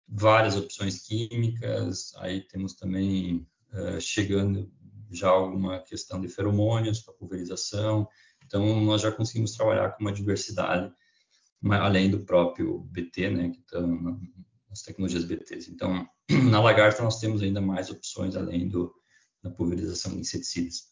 várias 0.08 0.58
opções 0.58 1.04
químicas, 1.08 2.12
aí 2.18 2.42
temos 2.42 2.74
também 2.74 3.48
uh, 3.72 4.02
chegando 4.02 4.72
já 5.12 5.30
alguma 5.30 5.80
questão 5.80 6.20
de 6.20 6.28
feromônios 6.28 7.02
para 7.02 7.14
pulverização. 7.14 8.08
Então, 8.46 8.82
nós 8.82 9.02
já 9.02 9.12
conseguimos 9.12 9.52
trabalhar 9.56 9.92
com 9.92 10.02
uma 10.04 10.12
diversidade, 10.12 10.92
além 11.64 12.10
do 12.10 12.26
próprio 12.26 12.80
BT, 12.80 13.30
né, 13.30 13.50
que 13.50 13.60
estão 13.60 14.20
as 14.72 14.82
tecnologias 14.82 15.26
BTs. 15.26 15.70
Então, 15.70 16.08
na 16.50 16.62
lagarta 16.62 17.04
nós 17.04 17.20
temos 17.20 17.42
ainda 17.42 17.62
mais 17.62 17.90
opções 17.90 18.36
além 18.36 18.70
do, 18.70 18.94
da 19.44 19.50
pulverização 19.50 20.14
de 20.14 20.20
inseticidas. 20.20 20.92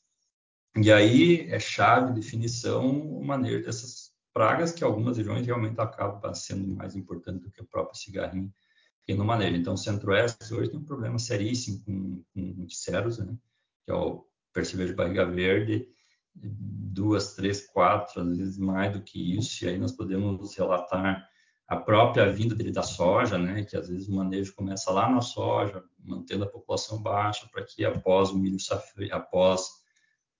E 0.75 0.91
aí 0.91 1.49
é 1.49 1.59
chave, 1.59 2.13
definição, 2.13 2.89
o 2.89 3.25
manejo 3.25 3.63
dessas 3.63 4.11
pragas, 4.33 4.71
que 4.71 4.83
algumas 4.83 5.17
regiões 5.17 5.45
realmente 5.45 5.79
acabam 5.79 6.33
sendo 6.33 6.67
mais 6.75 6.95
importante 6.95 7.43
do 7.43 7.51
que 7.51 7.61
o 7.61 7.67
próprio 7.67 7.99
cigarrinho 7.99 8.53
que 9.03 9.15
no 9.15 9.25
manejo. 9.25 9.55
Então, 9.55 9.73
o 9.73 9.77
Centro-Oeste 9.77 10.53
hoje 10.53 10.69
tem 10.69 10.79
um 10.79 10.85
problema 10.85 11.17
seríssimo 11.17 11.83
com, 11.83 12.23
com 12.33 12.69
ceros, 12.69 13.17
né? 13.17 13.35
que 13.83 13.91
é 13.91 13.95
o 13.95 14.23
percevejo 14.53 14.91
de 14.91 14.95
barriga 14.95 15.25
verde, 15.25 15.87
duas, 16.35 17.33
três, 17.35 17.65
quatro, 17.67 18.21
às 18.21 18.37
vezes 18.37 18.57
mais 18.57 18.93
do 18.93 19.01
que 19.01 19.35
isso, 19.35 19.65
e 19.65 19.69
aí 19.69 19.77
nós 19.77 19.91
podemos 19.91 20.55
relatar 20.55 21.28
a 21.69 21.77
própria 21.77 22.31
vinda 22.31 22.55
dele 22.55 22.71
da 22.71 22.81
soja, 22.81 23.37
né, 23.37 23.63
que 23.63 23.77
às 23.77 23.87
vezes 23.87 24.07
o 24.07 24.15
manejo 24.15 24.55
começa 24.55 24.89
lá 24.91 25.07
na 25.07 25.21
soja, 25.21 25.83
mantendo 25.99 26.43
a 26.43 26.49
população 26.49 26.99
baixa, 26.99 27.47
para 27.53 27.63
que 27.63 27.85
após 27.85 28.31
o 28.31 28.39
milho 28.39 28.57
após 29.11 29.69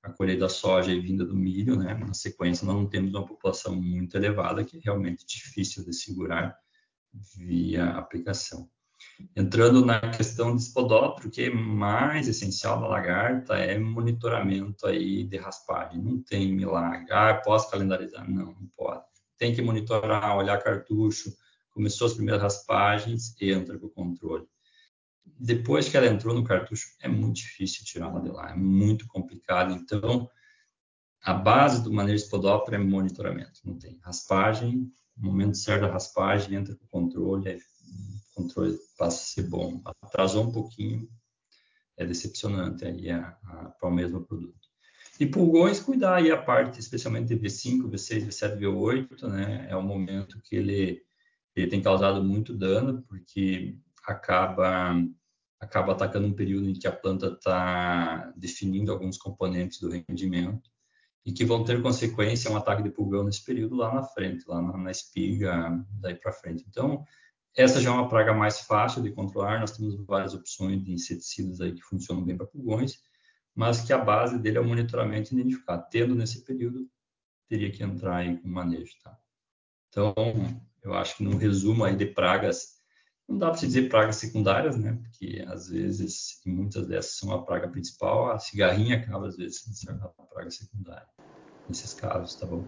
a 0.01 0.11
colheita 0.11 0.41
da 0.41 0.49
soja 0.49 0.91
e 0.91 0.99
vinda 0.99 1.23
do 1.23 1.35
milho, 1.35 1.75
né, 1.75 1.93
na 1.93 2.15
sequência 2.15 2.65
nós 2.65 2.75
não 2.75 2.87
temos 2.87 3.13
uma 3.13 3.27
população 3.27 3.75
muito 3.75 4.17
elevada, 4.17 4.65
que 4.65 4.77
é 4.77 4.79
realmente 4.83 5.23
difícil 5.27 5.85
de 5.85 5.93
segurar 5.93 6.57
via 7.37 7.91
aplicação. 7.91 8.67
Entrando 9.35 9.85
na 9.85 9.99
questão 9.99 10.55
de 10.55 10.63
espodóptero, 10.63 11.27
o 11.27 11.31
que 11.31 11.43
é 11.43 11.49
mais 11.53 12.27
essencial 12.27 12.79
na 12.79 12.87
lagarta 12.87 13.55
é 13.55 13.77
monitoramento 13.77 14.87
aí 14.87 15.23
de 15.23 15.37
raspagem. 15.37 16.01
Não 16.01 16.21
tem 16.23 16.51
milagre. 16.51 17.05
Ah, 17.11 17.35
posso 17.35 17.69
calendarizar? 17.69 18.29
Não, 18.29 18.47
não 18.47 18.67
pode. 18.75 19.08
Tem 19.39 19.55
que 19.55 19.61
monitorar, 19.61 20.37
olhar 20.37 20.61
cartucho. 20.61 21.35
Começou 21.71 22.05
as 22.05 22.13
primeiras 22.13 22.41
raspagens, 22.41 23.35
entra 23.41 23.79
para 23.79 23.87
o 23.87 23.89
controle. 23.89 24.45
Depois 25.25 25.89
que 25.89 25.97
ela 25.97 26.07
entrou 26.07 26.35
no 26.35 26.43
cartucho, 26.43 26.87
é 27.01 27.07
muito 27.07 27.37
difícil 27.37 27.83
tirá-la 27.85 28.19
de 28.19 28.29
lá, 28.29 28.51
é 28.51 28.55
muito 28.55 29.07
complicado. 29.07 29.73
Então, 29.73 30.29
a 31.23 31.33
base 31.33 31.81
do 31.83 31.91
manejo 31.91 32.23
espodóptero 32.23 32.75
é 32.75 32.79
monitoramento. 32.79 33.61
Não 33.65 33.77
tem 33.77 33.97
raspagem, 34.03 34.91
no 35.17 35.31
momento 35.31 35.57
certo 35.57 35.81
da 35.81 35.91
raspagem, 35.91 36.55
entra 36.55 36.75
para 36.75 36.85
o 36.85 36.89
controle, 36.89 37.49
aí 37.49 37.59
controle 38.33 38.77
passa 38.97 39.17
a 39.17 39.25
ser 39.25 39.43
bom. 39.43 39.81
Atrasou 40.01 40.45
um 40.45 40.51
pouquinho, 40.51 41.09
é 41.97 42.05
decepcionante 42.05 42.85
aí 42.85 43.09
a, 43.09 43.37
a, 43.43 43.69
para 43.69 43.89
o 43.89 43.93
mesmo 43.93 44.25
produto. 44.25 44.58
E 45.19 45.25
pulgões, 45.25 45.81
cuidar 45.81 46.15
aí 46.15 46.31
a 46.31 46.41
parte, 46.41 46.79
especialmente 46.79 47.27
de 47.27 47.35
V5, 47.35 47.89
V6, 47.89 48.27
V7, 48.27 48.57
V8, 48.57 49.27
né? 49.27 49.67
É 49.69 49.75
um 49.75 49.83
momento 49.83 50.39
que 50.41 50.55
ele, 50.55 51.01
ele 51.53 51.67
tem 51.67 51.81
causado 51.81 52.23
muito 52.23 52.55
dano, 52.55 53.03
porque 53.03 53.77
acaba 54.07 54.95
acaba 55.59 55.91
atacando 55.91 56.25
um 56.25 56.33
período 56.33 56.69
em 56.69 56.73
que 56.73 56.87
a 56.87 56.91
planta 56.91 57.27
está 57.27 58.31
definindo 58.37 58.93
alguns 58.93 59.17
componentes 59.17 59.81
do 59.81 59.89
rendimento 59.89 60.69
e 61.25 61.33
que 61.33 61.43
vão 61.43 61.65
ter 61.65 61.81
consequência 61.81 62.49
um 62.49 62.55
ataque 62.55 62.81
de 62.81 62.89
pulgão 62.89 63.25
nesse 63.25 63.43
período 63.43 63.75
lá 63.75 63.93
na 63.93 64.03
frente, 64.03 64.45
lá 64.47 64.61
na, 64.61 64.77
na 64.77 64.89
espiga, 64.89 65.85
daí 65.99 66.15
para 66.15 66.31
frente. 66.31 66.63
Então, 66.67 67.03
essa 67.57 67.81
já 67.81 67.89
é 67.89 67.93
uma 67.93 68.07
praga 68.07 68.33
mais 68.33 68.61
fácil 68.61 69.03
de 69.03 69.11
controlar, 69.11 69.59
nós 69.59 69.75
temos 69.75 69.95
várias 70.05 70.33
opções 70.33 70.81
de 70.81 70.93
inseticidas 70.93 71.59
aí 71.59 71.73
que 71.73 71.81
funcionam 71.81 72.23
bem 72.23 72.37
para 72.37 72.47
pulgões, 72.47 73.01
mas 73.55 73.81
que 73.81 73.93
a 73.93 73.97
base 73.97 74.37
dele 74.37 74.57
é 74.57 74.61
o 74.61 74.67
monitoramento 74.67 75.33
e 75.33 75.39
identificar. 75.39 75.77
Tendo 75.77 76.15
nesse 76.15 76.43
período, 76.43 76.89
teria 77.47 77.71
que 77.71 77.83
entrar 77.83 78.17
aí 78.17 78.37
com 78.37 78.47
manejo, 78.47 78.93
tá? 79.03 79.17
Então, 79.89 80.13
eu 80.83 80.93
acho 80.93 81.17
que 81.17 81.23
no 81.23 81.37
resumo 81.37 81.83
aí 81.83 81.95
de 81.95 82.05
pragas, 82.05 82.79
não 83.27 83.37
dá 83.37 83.47
para 83.47 83.57
se 83.57 83.67
dizer 83.67 83.89
pragas 83.89 84.17
secundárias, 84.17 84.77
né? 84.77 84.99
Porque 85.01 85.43
às 85.47 85.67
vezes, 85.67 86.39
muitas 86.45 86.87
dessas 86.87 87.17
são 87.17 87.31
a 87.33 87.43
praga 87.43 87.67
principal, 87.67 88.31
a 88.31 88.39
cigarrinha 88.39 88.97
acaba 88.97 89.27
às 89.27 89.35
vezes 89.35 89.63
sendo 89.73 90.03
a 90.03 90.23
praga 90.23 90.51
secundária. 90.51 91.07
Nesses 91.67 91.93
casos, 91.93 92.35
tá 92.35 92.45
bom? 92.45 92.65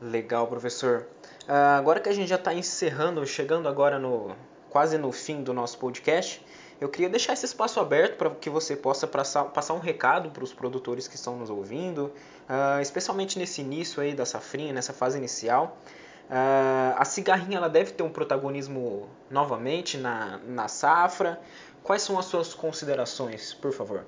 Legal, 0.00 0.46
professor. 0.48 1.06
Uh, 1.48 1.78
agora 1.78 2.00
que 2.00 2.08
a 2.08 2.12
gente 2.12 2.28
já 2.28 2.36
está 2.36 2.52
encerrando, 2.52 3.24
chegando 3.24 3.68
agora 3.68 3.98
no 3.98 4.34
quase 4.68 4.96
no 4.96 5.12
fim 5.12 5.42
do 5.42 5.52
nosso 5.52 5.78
podcast, 5.78 6.44
eu 6.82 6.88
queria 6.88 7.08
deixar 7.08 7.32
esse 7.32 7.46
espaço 7.46 7.78
aberto 7.78 8.16
para 8.16 8.28
que 8.30 8.50
você 8.50 8.74
possa 8.74 9.06
passar, 9.06 9.44
passar 9.44 9.72
um 9.74 9.78
recado 9.78 10.30
para 10.30 10.42
os 10.42 10.52
produtores 10.52 11.06
que 11.06 11.14
estão 11.14 11.38
nos 11.38 11.48
ouvindo, 11.48 12.06
uh, 12.48 12.80
especialmente 12.80 13.38
nesse 13.38 13.60
início 13.60 14.02
aí 14.02 14.12
da 14.12 14.26
safrinha, 14.26 14.72
nessa 14.72 14.92
fase 14.92 15.16
inicial. 15.16 15.78
Uh, 16.28 16.98
a 16.98 17.04
cigarrinha 17.04 17.58
ela 17.58 17.68
deve 17.68 17.92
ter 17.92 18.02
um 18.02 18.10
protagonismo 18.10 19.08
novamente 19.30 19.96
na, 19.96 20.40
na 20.44 20.66
safra. 20.66 21.40
Quais 21.84 22.02
são 22.02 22.18
as 22.18 22.24
suas 22.24 22.52
considerações, 22.52 23.54
por 23.54 23.72
favor? 23.72 24.04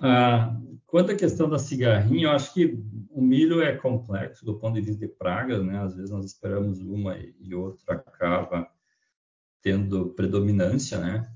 Uh, 0.00 0.78
quanto 0.86 1.12
à 1.12 1.14
questão 1.14 1.48
da 1.48 1.58
cigarrinha, 1.58 2.26
eu 2.26 2.32
acho 2.32 2.52
que 2.52 2.78
o 3.10 3.22
milho 3.22 3.62
é 3.62 3.74
complexo 3.74 4.44
do 4.44 4.58
ponto 4.58 4.74
de 4.74 4.82
vista 4.82 5.06
de 5.06 5.08
pragas, 5.10 5.64
né? 5.64 5.82
Às 5.82 5.94
vezes 5.94 6.10
nós 6.10 6.26
esperamos 6.26 6.78
uma 6.80 7.16
e 7.16 7.54
outra 7.54 7.94
acaba 7.94 8.68
tendo 9.62 10.10
predominância, 10.10 10.98
né? 10.98 11.26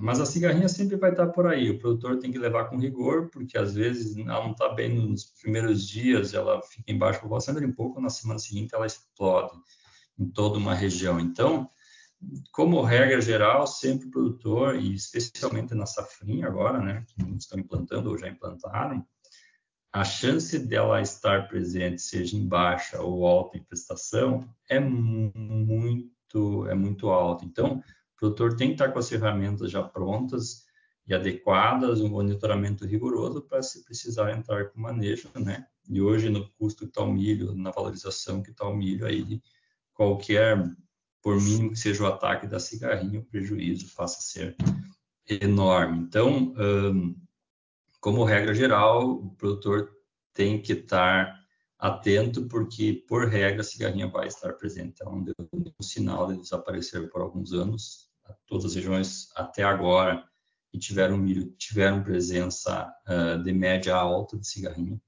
Mas 0.00 0.18
a 0.20 0.26
cigarrinha 0.26 0.68
sempre 0.68 0.96
vai 0.96 1.10
estar 1.10 1.26
por 1.28 1.46
aí. 1.46 1.70
O 1.70 1.78
produtor 1.78 2.18
tem 2.18 2.32
que 2.32 2.38
levar 2.38 2.64
com 2.64 2.78
rigor, 2.78 3.28
porque 3.30 3.58
às 3.58 3.74
vezes 3.74 4.16
ela 4.16 4.44
não 4.44 4.52
está 4.52 4.70
bem 4.70 4.94
nos 4.94 5.24
primeiros 5.24 5.86
dias, 5.86 6.32
ela 6.32 6.62
fica 6.62 6.90
em 6.90 6.98
baixa 6.98 7.20
população, 7.20 7.54
um 7.54 7.72
pouco 7.72 8.00
na 8.00 8.08
semana 8.08 8.38
seguinte 8.38 8.74
ela 8.74 8.86
explode 8.86 9.52
em 10.18 10.26
toda 10.26 10.58
uma 10.58 10.74
região. 10.74 11.20
Então, 11.20 11.68
como 12.52 12.80
regra 12.82 13.20
geral, 13.20 13.66
sempre 13.66 14.08
o 14.08 14.10
produtor, 14.10 14.76
e 14.76 14.94
especialmente 14.94 15.74
na 15.74 15.84
safrinha 15.84 16.46
agora, 16.46 16.80
né, 16.80 17.04
que 17.06 17.22
estão 17.36 17.58
implantando 17.58 18.10
ou 18.10 18.16
já 18.16 18.28
implantaram, 18.28 19.06
a 19.92 20.02
chance 20.02 20.58
dela 20.58 21.02
estar 21.02 21.46
presente, 21.46 22.00
seja 22.00 22.36
em 22.36 22.46
baixa 22.46 23.00
ou 23.00 23.26
alta 23.26 23.58
em 23.58 23.62
prestação, 23.62 24.48
é 24.68 24.80
muito, 24.80 26.66
é 26.68 26.74
muito 26.74 27.10
alta. 27.10 27.44
Então, 27.44 27.82
o 28.24 28.30
produtor 28.32 28.56
tem 28.56 28.68
que 28.68 28.74
estar 28.74 28.90
com 28.90 28.98
as 28.98 29.08
ferramentas 29.08 29.70
já 29.70 29.82
prontas 29.82 30.64
e 31.06 31.14
adequadas, 31.14 32.00
um 32.00 32.08
monitoramento 32.08 32.86
rigoroso 32.86 33.42
para 33.42 33.62
se 33.62 33.84
precisar 33.84 34.32
entrar 34.32 34.70
com 34.70 34.80
manejo, 34.80 35.28
né? 35.38 35.66
E 35.88 36.00
hoje, 36.00 36.30
no 36.30 36.48
custo 36.52 36.84
que 36.84 36.90
está 36.90 37.02
o 37.02 37.12
milho, 37.12 37.54
na 37.54 37.70
valorização 37.70 38.42
que 38.42 38.50
está 38.50 38.66
o 38.66 38.74
milho, 38.74 39.06
aí 39.06 39.42
qualquer, 39.92 40.64
por 41.22 41.38
mínimo 41.40 41.72
que 41.72 41.78
seja 41.78 42.02
o 42.02 42.06
ataque 42.06 42.46
da 42.46 42.58
cigarrinha, 42.58 43.20
o 43.20 43.24
prejuízo 43.24 43.94
passa 43.94 44.18
a 44.18 44.22
ser 44.22 44.56
enorme. 45.28 45.98
Então, 45.98 46.54
hum, 46.56 47.14
como 48.00 48.24
regra 48.24 48.54
geral, 48.54 49.10
o 49.10 49.30
produtor 49.36 49.90
tem 50.32 50.60
que 50.60 50.72
estar 50.72 51.44
atento, 51.78 52.48
porque, 52.48 53.04
por 53.06 53.28
regra, 53.28 53.60
a 53.60 53.64
cigarrinha 53.64 54.08
vai 54.08 54.26
estar 54.26 54.54
presente. 54.54 54.94
Então, 55.02 55.22
deu 55.22 55.34
um 55.78 55.82
sinal 55.82 56.32
de 56.32 56.38
desaparecer 56.38 57.10
por 57.10 57.20
alguns 57.20 57.52
anos. 57.52 58.08
Todas 58.46 58.66
as 58.66 58.74
regiões, 58.74 59.28
até 59.34 59.62
agora, 59.62 60.24
que 60.70 60.78
tiveram 60.78 61.16
milho, 61.16 61.50
tiveram 61.52 62.02
presença 62.02 62.92
uh, 63.06 63.42
de 63.42 63.52
média 63.52 63.94
alta 63.94 64.38
de 64.38 64.46
cigarrinha. 64.46 65.00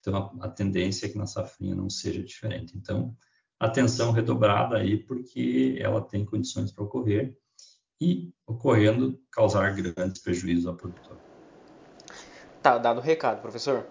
Então, 0.00 0.38
a, 0.40 0.46
a, 0.46 0.48
tendência 0.48 1.06
é 1.06 1.08
que 1.08 1.18
na 1.18 1.26
safrinha 1.26 1.74
não 1.74 1.90
seja 1.90 2.22
diferente. 2.22 2.76
Então, 2.76 3.16
atenção 3.60 4.10
redobrada 4.10 4.78
aí, 4.78 4.96
porque 4.96 5.76
ela 5.78 6.00
tem 6.00 6.24
condições 6.24 6.72
para 6.72 6.84
ocorrer 6.84 7.36
e, 8.00 8.32
ocorrendo, 8.46 9.20
causar 9.30 9.74
grandes 9.74 10.20
prejuízos 10.20 10.66
ao 10.66 10.74
produtor. 10.74 11.18
Tá 12.60 12.78
dado 12.78 12.98
o 12.98 13.02
recado, 13.02 13.40
professor. 13.40 13.86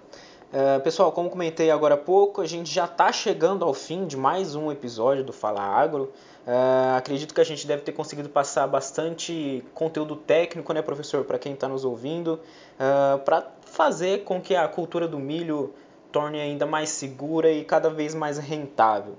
Uh, 0.52 0.82
pessoal, 0.82 1.14
como 1.14 1.30
comentei 1.30 1.72
agora 1.72 1.94
há 1.96 1.98
pouco, 1.98 2.42
a 2.42 2.46
gente 2.46 2.70
já 2.70 2.84
está 2.84 3.10
chegando 3.10 3.64
ao 3.64 3.74
fim 3.74 4.06
de 4.06 4.18
mais 4.18 4.54
um 4.54 4.70
episódio 4.70 5.24
do 5.24 5.32
Fala 5.32 5.62
Agro. 5.62 6.12
Uh, 6.46 6.98
acredito 6.98 7.34
que 7.34 7.40
a 7.40 7.44
gente 7.46 7.66
deve 7.66 7.84
ter 7.84 7.94
conseguido 7.94 8.28
passar 8.28 8.68
bastante 8.68 9.64
conteúdo 9.74 10.14
técnico, 10.18 10.74
né, 10.74 10.82
professor, 10.82 11.24
para 11.24 11.40
quem 11.40 11.54
está 11.54 11.70
nos 11.70 11.86
ouvindo, 11.86 12.38
uh, 12.78 13.18
para 13.20 13.48
fazer 13.62 14.26
com 14.26 14.42
que 14.42 14.54
a 14.54 14.68
cultura 14.68 15.08
do 15.08 15.18
milho 15.18 15.74
torne 16.12 16.42
ainda 16.42 16.66
mais 16.66 16.90
segura 16.90 17.50
e 17.50 17.64
cada 17.64 17.90
vez 17.90 18.14
mais 18.14 18.38
rentável. 18.38 19.16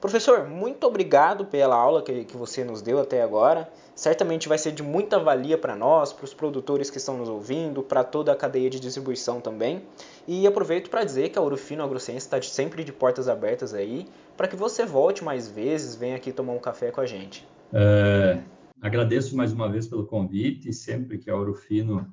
Professor, 0.00 0.48
muito 0.48 0.86
obrigado 0.86 1.44
pela 1.44 1.76
aula 1.76 2.02
que, 2.02 2.24
que 2.24 2.36
você 2.36 2.64
nos 2.64 2.80
deu 2.80 2.98
até 2.98 3.22
agora. 3.22 3.70
Certamente 3.94 4.48
vai 4.48 4.56
ser 4.56 4.72
de 4.72 4.82
muita 4.82 5.18
valia 5.18 5.58
para 5.58 5.76
nós, 5.76 6.10
para 6.10 6.24
os 6.24 6.32
produtores 6.32 6.88
que 6.88 6.96
estão 6.96 7.18
nos 7.18 7.28
ouvindo, 7.28 7.82
para 7.82 8.02
toda 8.02 8.32
a 8.32 8.36
cadeia 8.36 8.70
de 8.70 8.80
distribuição 8.80 9.42
também. 9.42 9.82
E 10.26 10.46
aproveito 10.46 10.88
para 10.88 11.04
dizer 11.04 11.28
que 11.28 11.38
a 11.38 11.42
Urufino 11.42 11.84
Agrociência 11.84 12.26
está 12.26 12.40
sempre 12.40 12.82
de 12.82 12.94
portas 12.94 13.28
abertas 13.28 13.74
aí, 13.74 14.08
para 14.38 14.48
que 14.48 14.56
você 14.56 14.86
volte 14.86 15.22
mais 15.22 15.48
vezes, 15.48 15.96
venha 15.96 16.16
aqui 16.16 16.32
tomar 16.32 16.54
um 16.54 16.58
café 16.58 16.90
com 16.90 17.02
a 17.02 17.06
gente. 17.06 17.46
É, 17.70 18.42
agradeço 18.80 19.36
mais 19.36 19.52
uma 19.52 19.68
vez 19.68 19.86
pelo 19.86 20.06
convite. 20.06 20.72
Sempre 20.72 21.18
que 21.18 21.28
a 21.28 21.36
Urufino 21.36 22.10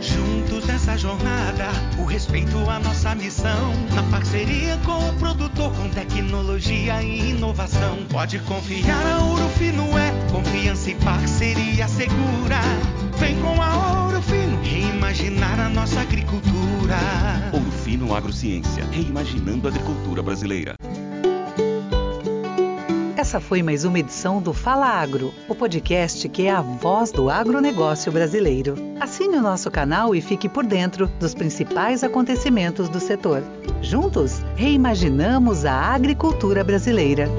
Juntos 0.00 0.64
nessa 0.66 0.96
jornada, 0.96 1.66
o 1.98 2.04
respeito 2.04 2.56
à 2.70 2.78
nossa 2.78 3.14
missão. 3.14 3.72
Na 3.94 4.02
parceria 4.04 4.78
com 4.84 5.08
o 5.08 5.18
produtor, 5.18 5.74
com 5.74 5.90
tecnologia 5.90 7.02
e 7.02 7.30
inovação. 7.30 7.98
Pode 8.10 8.38
confiar, 8.40 9.04
a 9.06 9.24
Ouro 9.24 9.48
Fino 9.58 9.84
é 9.98 10.12
confiança 10.32 10.90
e 10.90 10.94
parceria 10.94 11.88
segura. 11.88 12.60
Vem 13.16 13.40
com 13.40 13.60
a 13.60 14.04
Ouro 14.04 14.22
Fino, 14.22 14.37
reimaginar 15.08 15.58
a 15.58 15.70
nossa 15.70 16.00
agricultura. 16.00 16.98
Ouro 17.50 17.70
Fino 17.70 18.14
Agrociência, 18.14 18.84
reimaginando 18.92 19.66
a 19.66 19.70
agricultura 19.70 20.22
brasileira. 20.22 20.74
Essa 23.16 23.40
foi 23.40 23.62
mais 23.62 23.86
uma 23.86 23.98
edição 23.98 24.42
do 24.42 24.52
Fala 24.52 24.86
Agro, 24.86 25.32
o 25.48 25.54
podcast 25.54 26.28
que 26.28 26.46
é 26.46 26.50
a 26.50 26.60
voz 26.60 27.10
do 27.10 27.30
agronegócio 27.30 28.12
brasileiro. 28.12 28.74
Assine 29.00 29.36
o 29.36 29.42
nosso 29.42 29.70
canal 29.70 30.14
e 30.14 30.20
fique 30.20 30.46
por 30.46 30.66
dentro 30.66 31.06
dos 31.18 31.34
principais 31.34 32.04
acontecimentos 32.04 32.90
do 32.90 33.00
setor. 33.00 33.42
Juntos, 33.80 34.42
reimaginamos 34.56 35.64
a 35.64 35.74
agricultura 35.74 36.62
brasileira. 36.62 37.30